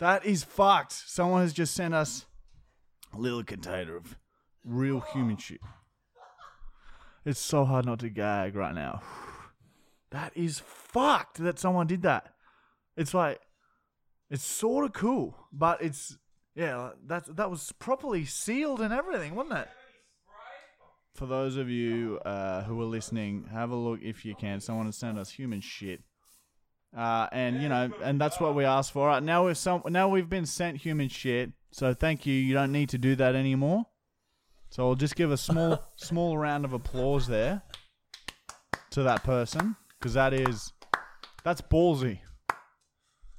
That 0.00 0.24
is 0.26 0.44
fucked. 0.44 0.92
Someone 0.92 1.42
has 1.42 1.52
just 1.52 1.72
sent 1.74 1.92
us 1.94 2.26
a 3.12 3.18
little 3.18 3.42
container 3.42 3.96
of 3.96 4.16
real 4.64 5.00
human 5.00 5.36
shit. 5.38 5.60
It's 7.24 7.40
so 7.40 7.64
hard 7.64 7.86
not 7.86 8.00
to 8.00 8.08
gag 8.08 8.54
right 8.54 8.74
now. 8.74 9.02
That 10.10 10.30
is 10.36 10.60
fucked 10.60 11.38
that 11.38 11.58
someone 11.58 11.88
did 11.88 12.02
that. 12.02 12.34
It's 12.96 13.12
like 13.14 13.40
it's 14.30 14.44
sort 14.44 14.84
of 14.84 14.92
cool, 14.92 15.36
but 15.52 15.82
it's 15.82 16.18
yeah, 16.54 16.90
that 17.06 17.36
that 17.36 17.50
was 17.50 17.72
properly 17.80 18.24
sealed 18.24 18.80
and 18.80 18.94
everything, 18.94 19.34
wasn't 19.34 19.58
it? 19.58 19.68
For 21.14 21.26
those 21.26 21.56
of 21.56 21.68
you 21.68 22.20
uh, 22.24 22.62
who 22.62 22.80
are 22.80 22.86
listening, 22.86 23.48
have 23.52 23.70
a 23.70 23.76
look 23.76 24.00
if 24.02 24.24
you 24.24 24.36
can. 24.36 24.60
Someone 24.60 24.86
has 24.86 24.96
sent 24.96 25.18
us 25.18 25.30
human 25.30 25.60
shit, 25.60 26.02
uh, 26.96 27.26
and 27.32 27.60
you 27.60 27.68
know, 27.68 27.90
and 28.02 28.20
that's 28.20 28.38
what 28.38 28.54
we 28.54 28.64
asked 28.64 28.92
for. 28.92 29.08
Right, 29.08 29.22
now 29.22 29.46
we've 29.46 29.58
some, 29.58 29.82
now 29.88 30.08
we've 30.08 30.28
been 30.28 30.46
sent 30.46 30.78
human 30.78 31.08
shit, 31.08 31.50
so 31.72 31.92
thank 31.92 32.24
you. 32.24 32.34
You 32.34 32.54
don't 32.54 32.72
need 32.72 32.88
to 32.90 32.98
do 32.98 33.16
that 33.16 33.34
anymore. 33.34 33.86
So 34.74 34.88
I'll 34.88 34.96
just 34.96 35.14
give 35.14 35.30
a 35.30 35.36
small 35.36 35.80
small 35.94 36.36
round 36.36 36.64
of 36.64 36.72
applause 36.72 37.28
there 37.28 37.62
to 38.90 39.04
that 39.04 39.22
person 39.22 39.76
because 39.96 40.14
that 40.14 40.32
is 40.34 40.72
that's 41.44 41.60
ballsy. 41.60 42.18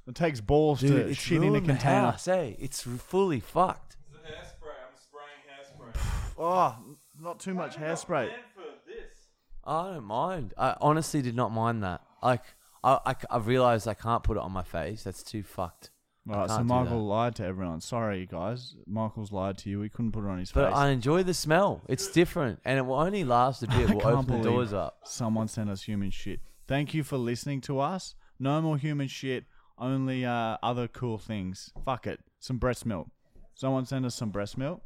It 0.06 0.14
takes 0.14 0.40
balls 0.40 0.80
Dude, 0.80 0.92
to 0.92 1.10
it's 1.10 1.18
shit 1.20 1.36
in 1.36 1.42
a 1.42 1.50
ruined 1.50 1.66
the 1.66 1.72
container. 1.72 2.12
house, 2.12 2.26
eh? 2.26 2.54
It's 2.58 2.80
fully 2.80 3.40
fucked. 3.40 3.98
It's 4.08 4.16
a 4.16 4.32
hairspray. 4.32 4.76
I'm 4.88 4.96
spraying 4.96 5.92
hairspray. 5.92 6.32
Oh, 6.38 6.74
not 7.20 7.38
too 7.38 7.52
much 7.52 7.76
Why 7.76 7.82
have 7.82 7.90
you 7.90 7.94
hairspray. 7.96 8.28
got 8.28 8.38
for 8.54 8.62
this? 8.86 9.18
I 9.62 9.92
don't 9.92 10.04
mind. 10.04 10.54
I 10.56 10.74
honestly 10.80 11.20
did 11.20 11.36
not 11.36 11.52
mind 11.52 11.82
that. 11.82 12.00
Like, 12.22 12.44
I, 12.82 12.98
I, 13.04 13.14
I 13.28 13.38
realized 13.38 13.86
I 13.86 13.94
can't 13.94 14.22
put 14.22 14.38
it 14.38 14.42
on 14.42 14.52
my 14.52 14.62
face. 14.62 15.02
That's 15.02 15.22
too 15.22 15.42
fucked. 15.42 15.90
I 16.28 16.32
Right, 16.38 16.48
so 16.48 16.56
can't 16.56 16.68
do 16.68 16.74
Michael 16.74 16.98
that. 16.98 17.04
lied 17.14 17.34
to 17.36 17.44
everyone. 17.44 17.80
Sorry, 17.80 18.26
guys. 18.26 18.74
Michael's 18.86 19.30
lied 19.32 19.58
to 19.58 19.70
you. 19.70 19.78
We 19.80 19.88
couldn't 19.88 20.12
put 20.12 20.24
it 20.24 20.28
on 20.28 20.38
his 20.38 20.50
face. 20.50 20.54
But 20.62 20.70
face. 20.70 20.76
I 20.76 20.88
enjoy 20.88 21.22
the 21.22 21.34
smell. 21.34 21.82
It's 21.88 22.08
different, 22.08 22.60
and 22.64 22.78
it 22.78 22.82
will 22.82 22.96
only 22.96 23.22
last 23.24 23.62
a 23.62 23.68
bit. 23.68 23.76
I 23.90 23.92
We'll 23.94 24.00
can't 24.00 24.14
open 24.14 24.26
the 24.26 24.32
believe 24.32 24.44
doors 24.44 24.72
up. 24.72 24.98
Someone 25.04 25.46
sent 25.48 25.70
us 25.70 25.82
human 25.84 26.10
shit. 26.10 26.40
Thank 26.66 26.94
you 26.94 27.04
for 27.04 27.16
listening 27.16 27.60
to 27.62 27.78
us. 27.80 28.14
No 28.40 28.60
more 28.60 28.76
human 28.76 29.06
shit. 29.08 29.44
Only 29.78 30.24
uh, 30.24 30.56
other 30.62 30.88
cool 30.88 31.18
things. 31.18 31.70
Fuck 31.84 32.06
it. 32.06 32.18
Some 32.40 32.56
breast 32.58 32.84
milk. 32.86 33.08
Someone 33.54 33.84
sent 33.86 34.04
us 34.04 34.14
some 34.14 34.30
breast 34.30 34.58
milk. 34.58 34.82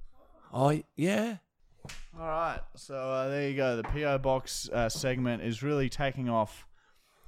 Oh 0.53 0.79
yeah. 0.97 1.37
All 2.19 2.27
right. 2.27 2.61
So 2.77 2.95
uh, 2.97 3.29
there 3.29 3.49
you 3.49 3.57
go. 3.57 3.77
The 3.77 3.85
PO 3.85 4.19
box 4.19 4.69
uh, 4.73 4.89
segment 4.89 5.43
is 5.43 5.63
really 5.63 5.89
taking 5.89 6.29
off 6.29 6.67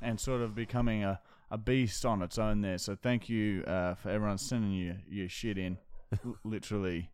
and 0.00 0.18
sort 0.20 0.42
of 0.42 0.54
becoming 0.54 1.02
a, 1.04 1.20
a 1.52 1.58
beast 1.58 2.06
on 2.06 2.22
its 2.22 2.38
own 2.38 2.62
there. 2.62 2.78
So 2.78 2.96
thank 2.96 3.28
you 3.28 3.62
uh, 3.64 3.94
for 3.94 4.08
everyone 4.08 4.38
sending 4.38 4.72
you 4.72 4.96
your 5.06 5.28
shit 5.28 5.58
in. 5.58 5.76
Literally, 6.44 7.10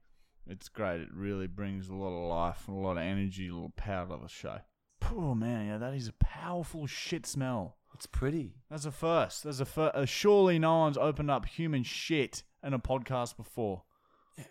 it's 0.46 0.68
great. 0.68 1.00
It 1.00 1.08
really 1.12 1.48
brings 1.48 1.88
a 1.88 1.94
lot 1.94 2.16
of 2.16 2.28
life, 2.30 2.68
a 2.68 2.72
lot 2.72 2.92
of 2.92 2.98
energy, 2.98 3.48
a 3.48 3.52
little 3.52 3.72
power 3.76 4.06
to 4.06 4.22
the 4.22 4.28
show. 4.28 4.58
Oh 5.12 5.34
man, 5.34 5.66
yeah, 5.66 5.78
that 5.78 5.92
is 5.92 6.06
a 6.06 6.12
powerful 6.12 6.86
shit 6.86 7.26
smell. 7.26 7.76
It's 7.94 8.06
pretty. 8.06 8.54
That's 8.70 8.84
a 8.84 8.92
first. 8.92 9.42
That's 9.42 9.58
a 9.58 9.64
first. 9.64 9.96
Uh, 9.96 10.04
surely 10.06 10.60
no 10.60 10.78
one's 10.78 10.96
opened 10.96 11.32
up 11.32 11.46
human 11.46 11.82
shit 11.82 12.44
in 12.62 12.72
a 12.74 12.78
podcast 12.78 13.36
before. 13.36 13.82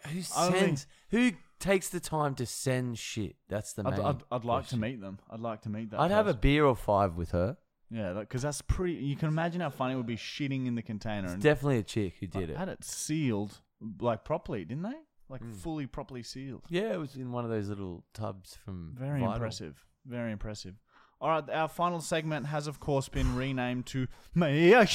Who 0.08 0.22
Only- 0.38 0.60
sends? 0.60 0.88
Who 1.12 1.32
takes 1.60 1.88
the 1.88 2.02
time 2.02 2.36
to 2.36 2.46
send 2.46 2.98
shit? 2.98 3.38
That's 3.48 3.72
the 3.72 3.84
main. 3.84 3.94
I'd, 3.94 4.00
I'd, 4.02 4.24
I'd 4.32 4.46
like 4.46 4.68
to 4.68 4.78
meet 4.78 5.00
them. 5.00 5.20
I'd 5.32 5.40
like 5.40 5.62
to 5.62 5.70
meet 5.70 5.92
that. 5.92 6.00
I'd 6.02 6.12
have 6.12 6.28
a 6.28 6.34
beer 6.34 6.66
or 6.66 6.76
five 6.76 7.16
with 7.16 7.32
her. 7.32 7.56
Yeah, 7.90 8.14
because 8.14 8.42
that's 8.42 8.62
pretty. 8.62 8.96
You 8.96 9.16
can 9.16 9.30
imagine 9.30 9.62
how 9.62 9.70
funny 9.70 9.94
it 9.94 9.98
would 9.98 10.06
be 10.06 10.18
shitting 10.18 10.68
in 10.68 10.76
the 10.76 10.82
container. 10.82 11.26
It's 11.26 11.34
and 11.34 11.42
definitely 11.42 11.80
a 11.80 11.84
chick 11.84 12.16
who 12.20 12.28
did 12.28 12.50
it. 12.50 12.58
Had 12.58 12.70
it 12.70 12.84
sealed 12.84 13.60
like 14.00 14.24
properly, 14.26 14.66
didn't 14.66 14.84
they? 14.84 14.96
Like 15.30 15.42
Mm. 15.42 15.56
fully 15.56 15.88
properly 15.88 16.24
sealed. 16.24 16.64
Yeah, 16.70 16.94
it 16.94 16.98
was 17.00 17.16
in 17.16 17.32
one 17.32 17.44
of 17.44 17.50
those 17.52 17.70
little 17.70 18.04
tubs 18.14 18.56
from. 18.56 18.96
Very 18.98 19.24
impressive. 19.24 19.86
Very 20.06 20.32
impressive. 20.32 20.76
All 21.20 21.30
right, 21.30 21.50
our 21.50 21.68
final 21.68 22.00
segment 22.00 22.46
has, 22.46 22.68
of 22.68 22.80
course, 22.80 23.10
been 23.10 23.36
renamed 23.36 23.88
to 23.88 24.08
Margaret. 24.36 24.88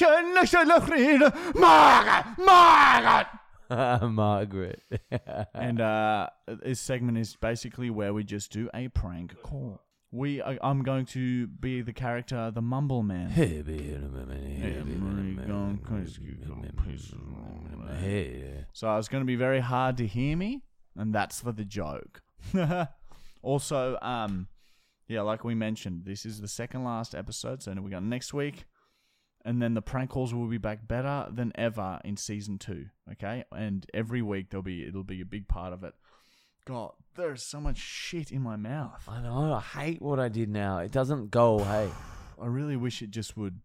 Margaret. 2.39 3.27
Margaret. 4.09 4.83
and 5.55 5.81
uh, 5.81 6.29
this 6.47 6.81
segment 6.81 7.19
is 7.19 7.37
basically 7.37 7.91
where 7.91 8.15
we 8.15 8.23
just 8.25 8.53
do 8.53 8.69
a 8.75 8.89
prank 8.89 9.35
call. 9.43 9.81
We, 10.15 10.43
I, 10.43 10.59
I'm 10.63 10.83
going 10.83 11.07
to 11.07 11.47
be 11.47 11.81
the 11.81 11.95
character, 11.95 12.51
the 12.55 12.61
Mumble 12.61 13.03
Man. 13.03 13.31
Hey. 17.99 18.67
So 18.75 18.95
it's 18.99 19.09
going 19.09 19.23
to 19.23 19.27
be 19.27 19.37
very 19.37 19.61
hard 19.61 19.97
to 19.97 20.07
hear 20.07 20.37
me, 20.37 20.65
and 20.97 21.15
that's 21.15 21.41
for 21.41 21.53
the 21.53 21.65
joke. 21.65 22.21
also, 23.43 23.99
um, 24.03 24.49
yeah, 25.09 25.23
like 25.23 25.45
we 25.45 25.55
mentioned, 25.55 26.03
this 26.05 26.27
is 26.27 26.43
the 26.43 26.49
second 26.49 26.85
last 26.85 27.15
episode, 27.15 27.63
so 27.63 27.73
we 27.73 27.91
got 27.91 28.03
next 28.03 28.35
week, 28.35 28.67
and 29.47 29.63
then 29.63 29.73
the 29.73 29.83
prank 29.83 30.11
calls 30.11 30.35
will 30.35 30.47
be 30.47 30.59
back 30.59 30.87
better 30.87 31.27
than 31.33 31.53
ever 31.55 32.01
in 32.05 32.19
season 32.19 32.59
two. 32.59 32.87
Okay, 33.13 33.45
and 33.51 33.87
every 33.95 34.21
week 34.21 34.51
there'll 34.51 34.63
be 34.63 34.87
it'll 34.87 35.05
be 35.05 35.23
a 35.23 35.27
big 35.27 35.49
part 35.49 35.73
of 35.73 35.85
it. 35.85 35.95
God, 36.65 36.93
there's 37.17 37.49
so 37.49 37.61
much 37.61 37.79
shit 37.79 38.31
in 38.31 38.41
my 38.43 38.57
mouth. 38.57 39.03
I 39.09 39.21
know. 39.21 39.53
I 39.55 39.61
hate 39.61 40.01
what 40.01 40.21
I 40.21 40.29
did 40.29 40.49
now. 40.49 40.79
It 40.79 40.93
doesn't 40.93 41.31
go 41.31 41.59
away. 41.59 41.91
I 42.41 42.47
really 42.47 42.77
wish 42.77 43.03
it 43.03 43.11
just 43.11 43.37
would. 43.37 43.61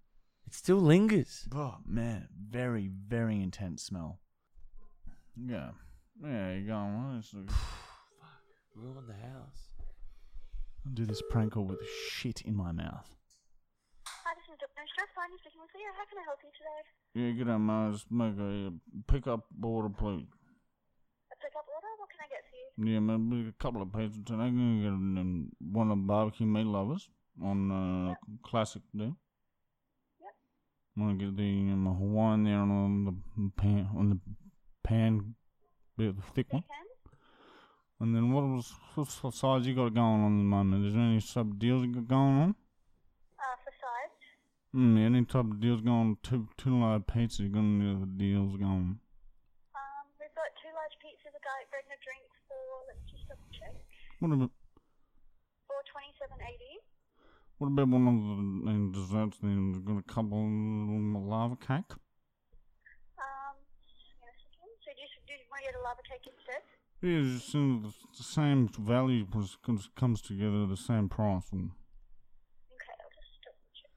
It 0.48 0.54
still 0.54 0.78
lingers. 0.78 1.48
Oh 1.54 1.76
man, 1.86 2.28
very 2.50 2.90
very 3.08 3.42
intense 3.42 3.84
smell. 3.84 4.20
Yeah, 5.36 5.72
there 6.22 6.58
you 6.58 6.68
go. 6.68 6.74
Well, 6.74 7.20
it's- 7.20 7.34
Ruin 8.76 9.06
the 9.08 9.14
house. 9.14 9.70
I'll 10.86 10.94
do 10.94 11.06
this 11.06 11.22
prank 11.30 11.54
call 11.54 11.66
with 11.66 11.82
shit 12.10 12.42
in 12.42 12.56
my 12.56 12.72
mouth. 12.72 13.16
Hi, 14.06 14.34
this 14.36 14.46
is 14.54 14.58
Dr. 14.60 14.86
Stress. 14.94 15.10
Fine, 15.16 15.32
you 15.34 15.38
speaking 15.42 15.62
with 15.62 15.74
Leah. 15.76 15.94
How 15.98 16.06
can 16.06 16.18
I 16.22 16.24
help 16.30 16.40
you 16.46 16.54
today? 16.54 16.82
Yeah, 17.18 17.32
get 17.38 17.50
up, 17.54 17.60
man. 17.60 17.92
Just 17.94 18.10
make 18.12 18.38
a 18.38 18.72
pickup 19.12 19.46
order, 19.62 19.90
please. 19.90 20.30
A 21.34 21.36
pickup 21.42 21.66
order? 21.68 21.92
What 21.98 22.10
can 22.14 22.22
I 22.22 22.30
get 22.30 22.46
for 22.48 22.56
you? 22.56 22.67
Yeah, 22.80 23.00
maybe 23.00 23.50
a 23.50 23.63
couple 23.63 23.82
of 23.82 23.88
pizzas 23.90 24.24
tonight. 24.26 24.52
Get 24.52 24.90
um, 24.90 25.52
one 25.60 25.90
of 25.90 25.98
the 25.98 26.04
barbecue 26.04 26.46
meat 26.46 26.68
lovers 26.68 27.10
on 27.44 27.72
uh, 27.72 28.13
classic 28.44 28.84
there. 28.94 29.13
Yep. 30.22 30.36
I'm 30.96 31.04
gonna 31.04 31.18
get 31.18 31.38
the 31.38 31.44
um, 31.44 31.86
Hawaiian 31.86 32.44
there 32.44 32.60
on 32.60 33.06
the 33.06 33.52
pan, 33.62 33.90
on 33.98 34.10
the 34.10 34.20
pan, 34.84 35.36
bit 35.98 36.16
the 36.16 36.22
thick 36.34 36.54
one. 36.54 36.63
And 38.00 38.16
then 38.16 38.32
what 38.32 38.44
was 38.44 38.72
what 38.96 39.34
size 39.34 39.66
you 39.66 39.74
got 39.74 39.96
going 39.96 40.22
on 40.22 40.36
at 40.36 40.38
the 40.38 40.44
moment? 40.44 40.86
Is 40.86 40.94
there 40.94 41.02
any 41.02 41.20
sub 41.20 41.58
deals 41.58 41.82
you 41.82 41.96
got 41.96 42.08
going 42.08 42.38
on? 42.38 42.56
Uh, 43.40 43.58
for 43.66 43.74
size? 43.74 44.13
Mm, 44.76 45.04
any 45.04 45.26
type 45.26 45.50
of 45.50 45.60
deals 45.60 45.82
going? 45.82 46.18
Two 46.22 46.48
two 46.58 46.80
large 46.80 47.02
pizzas. 47.08 47.40
You 47.40 47.50
gonna 47.50 47.68
need 47.68 48.02
the 48.02 48.06
deals 48.06 48.56
going? 48.56 49.02
Um, 49.74 50.06
we've 50.22 50.30
got 50.38 50.54
two 50.62 50.70
large 50.78 50.94
pizzas, 51.02 51.34
a 51.34 51.42
garlic 51.42 51.70
bread, 51.74 51.90
and 51.90 51.98
a 51.98 52.02
drink 52.06 52.22
for, 52.48 52.62
let's 52.88 53.06
just 53.10 53.26
double 53.28 53.50
What 54.19 54.34
about 54.34 54.49
for 55.67 55.77
twenty-seven 55.93 56.38
eighty. 56.41 56.73
what 57.62 57.67
about 57.69 57.88
one 57.89 58.08
of 58.10 58.17
the 58.17 58.38
uh, 58.65 58.89
desserts? 58.97 59.38
Then 59.41 59.84
got 59.86 60.01
a 60.01 60.08
couple 60.10 60.41
of 60.41 61.21
lava 61.21 61.56
cake. 61.56 61.93
Um, 63.21 63.56
give 63.86 63.93
me 63.93 64.10
a 64.10 64.34
second. 64.41 64.73
So 64.82 64.89
do 64.89 65.01
you, 65.01 65.10
do 65.30 65.34
you 65.38 65.45
want 65.53 65.62
to 65.62 65.65
get 65.69 65.77
a 65.77 65.84
lava 65.86 66.01
cake 66.01 66.25
instead? 66.25 66.65
Yeah, 67.06 67.21
it's 67.21 67.45
just, 67.45 67.53
uh, 67.53 67.77
the 67.86 67.93
the 68.17 68.25
same 68.25 68.69
value 68.73 69.30
was, 69.30 69.53
comes, 69.62 69.86
comes 69.93 70.21
together 70.25 70.65
the 70.65 70.77
same 70.82 71.10
price. 71.10 71.53
And 71.53 71.77
Okay, 72.73 72.97
I'll 72.97 73.13
just 73.13 73.38
double 73.45 73.69
check. 73.77 73.93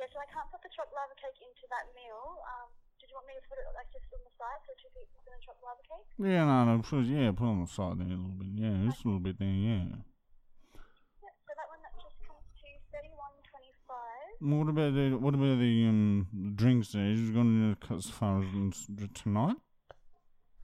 Yeah, 0.00 0.08
so 0.08 0.16
I 0.16 0.28
can't 0.32 0.48
put 0.48 0.64
the 0.64 0.72
chopped 0.72 0.96
lava 0.96 1.12
cake 1.20 1.36
into 1.44 1.68
that 1.68 1.92
meal. 1.92 2.40
Um, 2.40 2.72
want 3.16 3.26
me 3.32 3.34
to 3.40 3.44
put 3.48 3.56
it 3.56 3.64
like 3.72 3.88
just 3.88 4.12
on 4.12 4.20
the 4.20 4.32
side, 4.36 4.60
so 4.68 4.76
two 4.76 4.92
and 4.92 5.08
a 5.08 5.40
chopped 5.40 5.64
lava 5.64 5.80
cake? 5.88 6.04
yeah, 6.20 6.44
no, 6.44 6.68
no, 6.68 6.84
put, 6.84 7.08
yeah, 7.08 7.32
put 7.32 7.48
on 7.48 7.64
the 7.64 7.70
side 7.70 7.96
there 7.96 8.12
a 8.12 8.20
little 8.20 8.36
bit. 8.36 8.52
Yeah, 8.52 8.76
just 8.84 9.04
a 9.04 9.08
little 9.08 9.24
bit 9.24 9.40
there. 9.40 9.48
Yeah. 9.48 10.04
So 10.76 11.50
that 11.56 11.68
one 11.72 11.80
that 11.80 11.96
just 11.96 12.20
comes 12.20 12.44
to 12.44 12.68
thirty-one 12.92 13.40
twenty-five. 13.48 14.36
What 14.44 14.68
about 14.68 14.92
the 14.92 15.16
what 15.16 15.32
about 15.32 15.56
the 15.64 15.72
um 15.88 16.28
drinks 16.60 16.92
there? 16.92 17.08
Going 17.32 17.72
to 17.72 17.80
cut 17.80 18.04
as 18.04 18.12
far 18.12 18.44
as 18.44 18.84
tonight? 19.16 19.56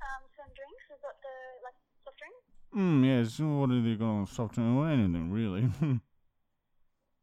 Um, 0.04 0.22
some 0.36 0.52
drinks. 0.52 0.84
We've 0.92 1.00
got 1.00 1.16
the 1.24 1.36
like 1.64 1.78
soft 2.04 2.20
drink. 2.20 2.36
Mm, 2.76 3.00
yeah. 3.00 3.24
So 3.24 3.48
what 3.64 3.72
have 3.72 3.80
they 3.80 3.96
got 3.96 4.12
on 4.12 4.26
soft 4.28 4.60
drink 4.60 4.76
or 4.76 4.92
anything 4.92 5.32
really? 5.32 5.64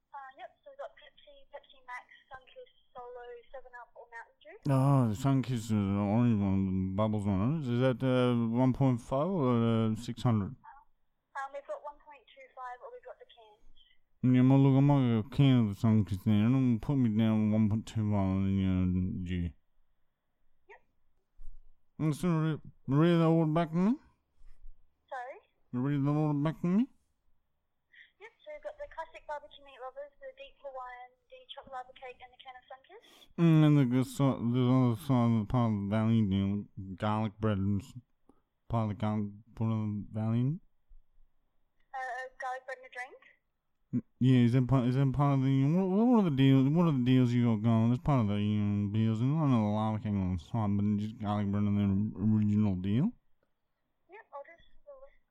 Uh, 0.10 0.32
yep. 0.42 0.50
So 0.66 0.74
we've 0.74 0.82
got 0.82 0.90
Pepsi, 0.98 1.46
Pepsi 1.54 1.80
Max, 1.86 2.06
Sunkist, 2.34 2.74
Solo, 2.98 3.26
Seven 3.54 3.72
Up, 3.78 3.89
Mountain 4.70 5.14
Dew. 5.14 5.20
oh, 5.22 5.34
the 5.42 5.74
the 5.74 6.00
orange 6.00 6.40
one, 6.42 6.96
bubbles 6.96 7.26
on 7.28 7.64
it. 7.64 7.74
Is 7.74 7.80
that 7.82 8.06
uh, 8.06 8.34
one 8.56 8.74
point 8.74 9.02
five 9.02 9.28
or 9.28 9.54
uh, 9.58 9.96
six 9.96 10.22
hundred? 10.22 10.54
Um, 11.36 11.50
we've 11.54 11.66
got 11.66 11.82
one 11.82 11.98
point 12.06 12.22
two 12.30 12.46
five, 12.54 12.78
or 12.84 12.90
we've 12.94 13.06
got 13.06 13.18
the 13.18 13.26
cans. 13.26 13.66
Yeah, 14.22 14.46
well, 14.50 14.60
look, 14.60 14.78
I 14.78 14.82
might 14.82 15.08
get 15.10 15.26
a 15.26 15.36
can 15.36 15.60
of 15.60 15.68
the 15.74 15.88
Sunkist 15.88 16.24
there, 16.26 16.36
and 16.36 16.82
put 16.82 16.96
me 16.96 17.10
down 17.10 17.52
one 17.52 17.70
point 17.70 17.86
two 17.86 18.10
one 18.12 18.46
and 18.46 18.60
you 18.60 18.68
know, 18.68 19.26
G. 19.26 19.54
Yep. 20.70 20.82
And 22.00 22.16
so, 22.16 22.28
re- 22.28 22.62
read 22.88 23.20
the 23.20 23.26
order 23.26 23.52
back 23.52 23.72
to 23.72 23.78
me. 23.78 23.94
Sorry. 25.10 25.38
Read 25.74 26.06
the 26.06 26.12
order 26.12 26.38
back 26.38 26.62
to 26.62 26.68
me. 26.68 26.86
Yep. 28.22 28.32
So 28.46 28.52
we've 28.54 28.64
got 28.64 28.78
the 28.78 28.88
classic 28.94 29.26
barbecue 29.26 29.66
meat 29.66 29.82
lovers, 29.82 30.14
the 30.22 30.30
deep 30.38 30.60
Lava 31.68 31.94
cake, 32.00 32.20
and 32.24 32.32
the 32.32 32.40
can 32.40 32.56
of 32.56 32.64
Sunkist. 32.70 33.12
Mm, 33.40 33.66
and 33.66 33.76
the 33.78 33.86
good 33.86 34.08
side, 34.08 34.40
the 34.54 34.64
other 34.64 34.96
side 35.04 35.28
of 35.32 35.40
the 35.44 35.48
part 35.50 35.72
of 35.72 35.76
the 35.84 35.88
valley, 35.92 36.16
you 36.24 36.40
know, 36.40 36.64
garlic 36.98 37.34
bread 37.40 37.58
and 37.58 37.82
of 37.82 38.88
the 38.90 38.96
garlic 38.96 39.00
part 39.56 39.72
of 39.72 39.80
the 39.80 40.04
valley. 40.14 40.60
Uh, 41.92 42.24
garlic 42.40 42.64
bread 42.68 42.78
and 42.80 42.88
a 42.88 42.94
drink. 42.94 43.20
Mm, 43.96 44.04
Yeah, 44.20 44.46
is 44.46 44.54
that 44.54 44.68
part? 44.68 44.86
Is 44.88 44.96
that 44.96 45.12
part 45.12 45.40
of 45.40 45.44
the? 45.44 45.56
What, 45.66 45.88
what 45.90 46.20
are 46.22 46.30
the 46.30 46.36
deals? 46.36 46.70
What 46.70 46.88
are 46.88 46.94
the 46.94 47.06
deals 47.06 47.34
you 47.34 47.44
got 47.50 47.64
going? 47.64 47.90
That's 47.90 48.04
part 48.04 48.22
of 48.22 48.28
the 48.28 48.38
um, 48.38 48.92
deals. 48.94 49.20
And 49.22 49.34
I 49.40 49.48
know 49.50 49.66
the 49.66 49.74
lava 49.74 49.98
cake 50.00 50.14
on 50.14 50.38
the 50.38 50.44
side, 50.44 50.72
but 50.78 50.86
just 51.02 51.18
garlic 51.18 51.50
bread 51.50 51.64
and 51.64 51.76
the 51.76 51.88
original 52.22 52.76
deal. 52.76 53.10
Yep. 54.12 54.26
I'll 54.36 54.46
just. 54.46 54.70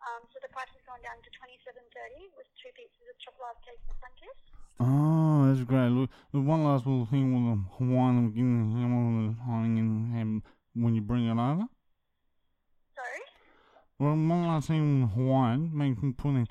Um, 0.03 0.27
so 0.33 0.41
the 0.43 0.51
price 0.51 0.73
has 0.75 0.83
gone 0.88 1.01
down 1.07 1.21
to 1.23 1.31
twenty-seven 1.38 1.85
thirty 1.95 2.33
with 2.35 2.49
two 2.59 2.73
pieces 2.75 3.05
of 3.07 3.14
chocolate 3.23 3.61
cake 3.62 3.79
and 3.87 3.93
the 3.95 3.99
Sunkist. 4.03 4.58
Oh, 4.81 5.47
that's 5.49 5.64
great. 5.64 5.88
Look, 5.88 6.11
the 6.33 6.41
one 6.41 6.64
last 6.64 6.87
little 6.87 7.07
thing 7.07 7.35
with 7.35 7.59
the 7.59 7.85
Hawaiian, 7.85 8.31
getting 8.31 8.73
the 8.73 8.79
ham 8.79 8.95
on 8.95 9.27
the 9.27 9.43
honey 9.43 9.81
and 9.81 10.14
ham 10.14 10.43
when 10.75 10.95
you 10.95 11.01
bring 11.01 11.27
it 11.27 11.33
over. 11.33 11.67
Sorry. 12.95 13.23
Well, 13.99 14.11
one 14.11 14.47
last 14.47 14.69
thing 14.69 15.03
with 15.03 15.11
Hawaiian, 15.12 15.71
make 15.77 16.01
you 16.01 16.12
put 16.12 16.33
the 16.35 16.47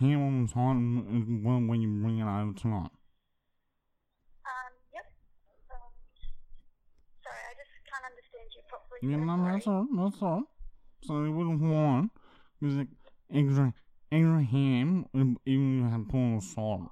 ham 0.00 0.22
on 0.22 0.42
the 0.42 0.48
side 0.48 0.76
when 1.68 1.80
you 1.80 1.88
bring 2.02 2.18
it 2.18 2.24
over 2.24 2.52
tonight. 2.52 2.90
Um. 4.42 4.72
Yep. 4.92 5.06
Um. 5.70 5.92
Sorry, 7.22 7.42
I 7.46 7.54
just 7.54 7.70
can't 7.86 8.04
understand 8.10 8.50
you 8.56 8.62
properly. 8.66 8.98
Yeah, 9.06 9.22
no, 9.22 9.36
sorry. 9.38 9.52
that's 9.54 9.66
all. 9.68 9.86
That's 9.94 10.22
all. 10.22 10.42
So 11.04 11.30
with 11.30 11.46
the 11.46 11.56
Hawaiian, 11.66 12.10
there's 12.60 12.74
like 12.74 12.90
extra 13.30 13.72
extra 14.10 14.42
ham, 14.42 15.06
and 15.14 15.38
even 15.46 15.78
you 15.78 15.84
have 15.86 16.08
put 16.08 16.18
on 16.18 16.36
the 16.36 16.42
side. 16.42 16.90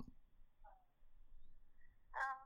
Um, 2.14 2.38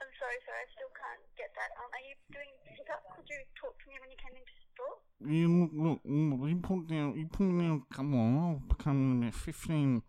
I'm 0.00 0.12
sorry, 0.16 0.38
sir. 0.44 0.54
I 0.56 0.66
still 0.72 0.92
can't 0.96 1.24
get 1.36 1.52
that. 1.56 1.70
Um, 1.80 1.92
are 1.92 2.04
you 2.04 2.14
doing 2.32 2.52
pickup? 2.64 3.04
Could 3.16 3.28
you 3.28 3.40
talk 3.56 3.76
to 3.76 3.86
me 3.88 4.00
when 4.00 4.08
you 4.08 4.16
came 4.16 4.32
into 4.32 4.52
the 4.52 4.64
store? 4.72 4.96
You 5.26 5.70
look, 5.72 6.00
you 6.04 6.56
put 6.62 6.86
down, 6.86 7.16
you 7.16 7.26
put 7.26 7.48
down 7.48 7.82
couple 7.90 8.12
of, 8.12 8.60
oh, 8.60 8.62
become 8.68 9.22
about 9.22 9.34
15 9.34 10.02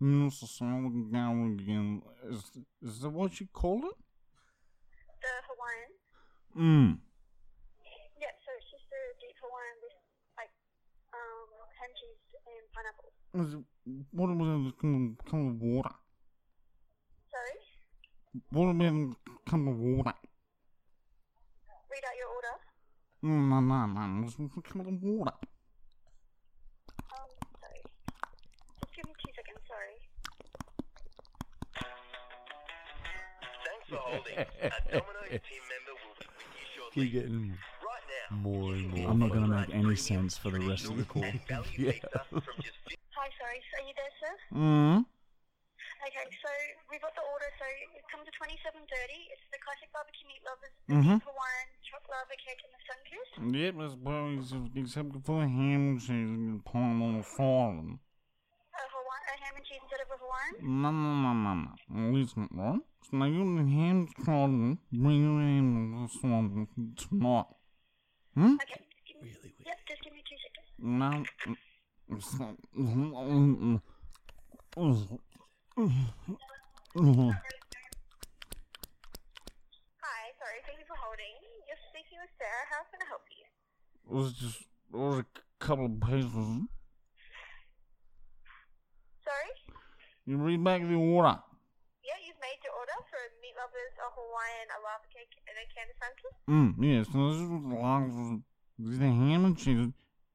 minutes 0.00 0.42
or 0.42 0.46
so, 0.48 0.64
down 1.12 1.58
again. 1.60 2.00
Is, 2.30 2.50
is 2.80 3.00
that 3.00 3.10
what 3.10 3.38
you 3.40 3.46
called 3.52 3.84
it? 3.84 3.96
The 5.20 5.32
Hawaiian. 5.48 5.92
Mm. 6.56 6.98
Yeah. 8.18 8.32
So 8.40 8.52
it's 8.56 8.70
just 8.72 8.88
a 8.88 9.00
deep 9.20 9.36
Hawaiian 9.36 9.76
with 9.84 9.96
like 10.38 10.52
um 11.12 11.48
ham 11.76 11.92
cheese 12.00 12.24
and 12.48 12.64
pineapple. 12.72 13.12
Is 13.36 13.54
it, 13.60 13.64
what 14.12 14.30
about 14.32 14.64
the 14.64 14.72
come, 14.80 15.16
come 15.28 15.46
with 15.52 15.60
water? 15.60 15.94
Sorry. 17.28 17.56
What 18.48 18.70
about 18.70 19.16
come 19.44 19.66
with 19.66 19.76
water? 19.76 20.16
Read 21.90 22.04
out 22.08 22.16
your 22.16 22.32
order. 22.32 22.63
Come 23.24 24.84
with 24.84 25.00
water. 25.02 25.32
Um, 27.10 27.30
sorry. 27.60 27.80
Just 28.82 28.94
give 28.96 29.06
me 29.06 29.12
two 29.24 29.32
seconds. 29.34 29.60
Sorry. 29.66 29.96
Thanks 33.64 33.88
for 33.88 33.96
holding. 33.96 34.38
A 34.38 34.70
Domino's 34.92 35.40
team 35.48 35.64
member 35.72 35.94
will 36.04 36.16
be 36.20 36.26
with 36.36 36.52
you 36.52 36.66
shortly. 36.76 37.04
Keep 37.04 37.12
getting 37.12 37.48
Right 37.50 38.06
now. 38.30 38.36
more 38.36 38.72
and 38.74 38.90
more. 38.92 39.10
I'm 39.10 39.18
not 39.18 39.32
gonna 39.32 39.48
make 39.48 39.74
any 39.74 39.96
sense 39.96 40.36
for 40.36 40.50
the 40.50 40.60
rest 40.60 40.84
of 40.86 40.96
the 40.98 41.04
call. 41.04 41.22
Yeah. 41.78 41.92
pizza 41.92 42.20
from 42.30 42.42
just 42.60 42.78
Hi. 43.16 43.28
Sorry. 43.40 43.60
Are 43.78 43.86
you 43.88 43.94
there, 43.96 44.12
sir? 44.20 44.32
Mm. 44.58 45.04
Okay. 46.04 46.26
So 46.44 46.50
we've 46.92 47.00
got 47.00 47.14
the 47.16 47.24
order. 47.24 47.48
So 47.58 47.64
it 47.96 48.04
comes 48.12 48.24
to 48.28 48.32
twenty-seven 48.36 48.80
thirty. 48.84 49.20
It's 49.32 49.46
the 49.52 49.58
classic 49.64 49.88
barbecue 49.92 50.28
meat 50.28 50.42
lovers, 50.44 50.74
the 50.88 50.94
Mhm. 51.00 51.16
deep 51.16 51.24
Hawaiian 51.24 51.68
chocolate 51.88 52.12
lava 52.12 52.36
cake, 52.44 52.60
and 52.64 52.72
the 52.76 52.82
Sunkist. 52.84 53.32
Yep, 53.56 53.72
that's 53.80 53.96
well, 54.04 54.28
except 54.76 55.08
for 55.24 55.40
the 55.40 55.48
ham 55.48 55.96
and 55.96 56.00
cheese 56.00 56.28
and 56.36 56.60
palm 56.64 57.00
on 57.02 57.12
the 57.18 57.24
side. 57.24 57.96
A 57.96 58.84
Hawaiian, 58.92 59.26
a 59.32 59.36
ham 59.40 59.54
and 59.56 59.64
cheese 59.64 59.80
instead 59.80 60.00
of 60.04 60.10
a 60.12 60.18
Hawaiian. 60.20 60.82
No, 60.82 60.90
no, 60.92 61.10
no, 61.24 61.32
no, 61.32 61.52
no. 61.64 62.12
Listen, 62.12 62.48
right? 62.52 62.80
So 63.08 63.16
now 63.16 63.24
you 63.26 63.40
the 63.56 63.64
ham 63.64 64.06
crawling, 64.22 64.78
bring 64.92 65.20
your 65.24 65.40
ham 65.40 65.66
on 65.94 66.02
this 66.04 66.16
one 66.22 66.68
tonight. 67.00 67.48
Hmm? 68.34 68.54
Okay. 68.60 68.80
Give 69.06 69.16
me, 69.22 69.28
Really 69.30 69.40
weird. 69.40 69.66
Yep. 69.66 69.78
Just 69.88 70.02
give 70.04 70.12
me 70.12 70.22
two 70.28 70.36
seconds. 70.44 70.68
No. 70.78 71.24
It's 72.12 72.38
not. 72.38 72.56
Hi. 75.76 75.82
Sorry. 75.82 75.90
Thank 80.62 80.78
you 80.78 80.86
for 80.86 80.94
holding. 80.94 81.34
You're 81.66 81.82
speaking 81.90 82.22
with 82.22 82.30
Sarah. 82.38 82.62
How 82.70 82.86
can 82.94 83.02
I 83.02 83.06
help 83.10 83.26
you? 83.34 83.42
It 84.06 84.14
was 84.14 84.34
just 84.34 84.62
it 84.62 84.96
was 84.96 85.18
a 85.18 85.26
couple 85.58 85.86
of 85.86 85.98
pieces. 85.98 86.70
Sorry. 89.26 89.50
You 90.26 90.36
read 90.38 90.62
back 90.62 90.82
the 90.82 90.94
order. 90.94 91.42
Yeah, 92.06 92.22
you've 92.22 92.38
made 92.38 92.62
your 92.62 92.78
order 92.78 92.94
for 93.10 93.18
a 93.18 93.34
meat 93.42 93.58
lovers, 93.58 93.98
a 93.98 94.06
Hawaiian, 94.14 94.70
a 94.70 94.78
lava 94.78 95.10
cake, 95.10 95.34
and 95.50 95.58
a 95.58 95.66
can 95.74 95.90
of 95.90 95.98
Sunkist. 95.98 96.38
Mm, 96.46 96.78
yes. 96.78 97.10
so 97.10 97.18
this 97.32 97.42
is 97.42 97.50
the 97.50 97.74
last 97.74 98.14
the 98.78 99.06
ham 99.06 99.44
and 99.46 99.58
cheese. 99.58 99.90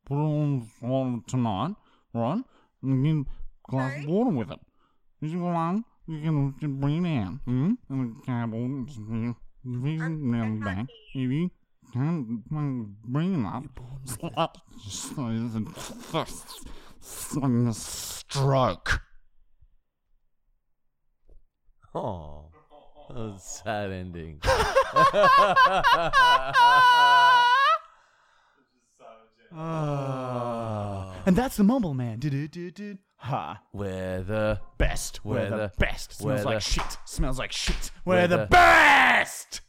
Put 0.06 0.15
it 0.15 0.19
on 0.19 0.67
the 0.82 1.32
tonight, 1.32 1.75
right? 2.13 2.43
And 2.84 3.08
a 3.08 3.71
glass 3.71 3.93
Sorry? 3.93 4.04
of 4.04 4.10
water 4.10 4.32
with 4.32 4.52
it. 4.52 4.60
This 5.21 5.32
go 5.34 5.39
one 5.39 5.84
you 6.08 6.21
can 6.21 6.55
just 6.60 6.73
bring 6.79 7.05
it 7.05 7.19
out. 7.23 7.34
Hmm? 7.45 7.73
And 7.89 8.15
the 8.15 8.21
cable, 8.25 8.86
if 8.88 8.97
you 8.97 9.36
I'm- 9.65 10.01
I 10.01 10.08
down 10.38 10.62
can't 10.62 10.63
back, 10.63 10.88
hear 11.13 11.25
if 11.25 11.32
you 11.32 11.51
can't 11.93 12.43
fucking 12.49 12.95
bring 13.03 13.41
it 13.41 13.45
up, 13.45 13.65
up, 14.38 14.58
fucking 17.01 17.73
stroke. 17.73 19.01
Oh, 21.93 22.45
that 23.10 23.15
was 23.17 23.36
a 23.36 23.39
sad 23.39 23.91
ending. 23.91 24.39
Ah. 29.52 31.12
And 31.25 31.35
that's 31.35 31.58
the 31.58 31.63
Mumble 31.63 31.96
Man. 31.96 32.19
Du-du-du-du. 32.19 32.98
Ha. 33.21 33.61
We're 33.73 34.21
the 34.23 34.61
Best. 34.77 35.23
We're, 35.25 35.35
We're 35.35 35.49
the, 35.49 35.57
the- 35.57 35.71
best. 35.77 36.13
Smells 36.13 36.45
like 36.45 36.55
the- 36.63 36.69
shit. 36.69 36.97
Smells 37.05 37.37
like 37.37 37.51
shit. 37.51 37.91
We're, 38.05 38.15
We're 38.15 38.27
the, 38.27 38.37
the- 38.37 38.45
best. 38.47 39.61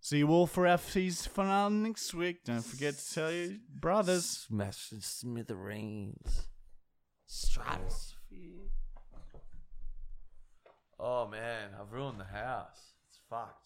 See 0.00 0.18
you 0.18 0.28
all 0.28 0.46
for 0.46 0.66
our 0.66 0.76
feast 0.76 1.28
finale 1.28 1.72
next 1.72 2.12
week. 2.12 2.44
Don't 2.44 2.60
forget 2.64 2.98
to 2.98 3.14
tell 3.14 3.32
your 3.32 3.52
brothers. 3.74 4.26
smash 4.48 4.90
the 4.90 5.00
smithereens, 5.00 6.46
stratosphere. 7.24 8.68
Oh 11.00 11.26
man, 11.28 11.70
I've 11.80 11.90
ruined 11.92 12.20
the 12.20 12.24
house. 12.24 12.92
It's 13.08 13.18
fucked. 13.30 13.63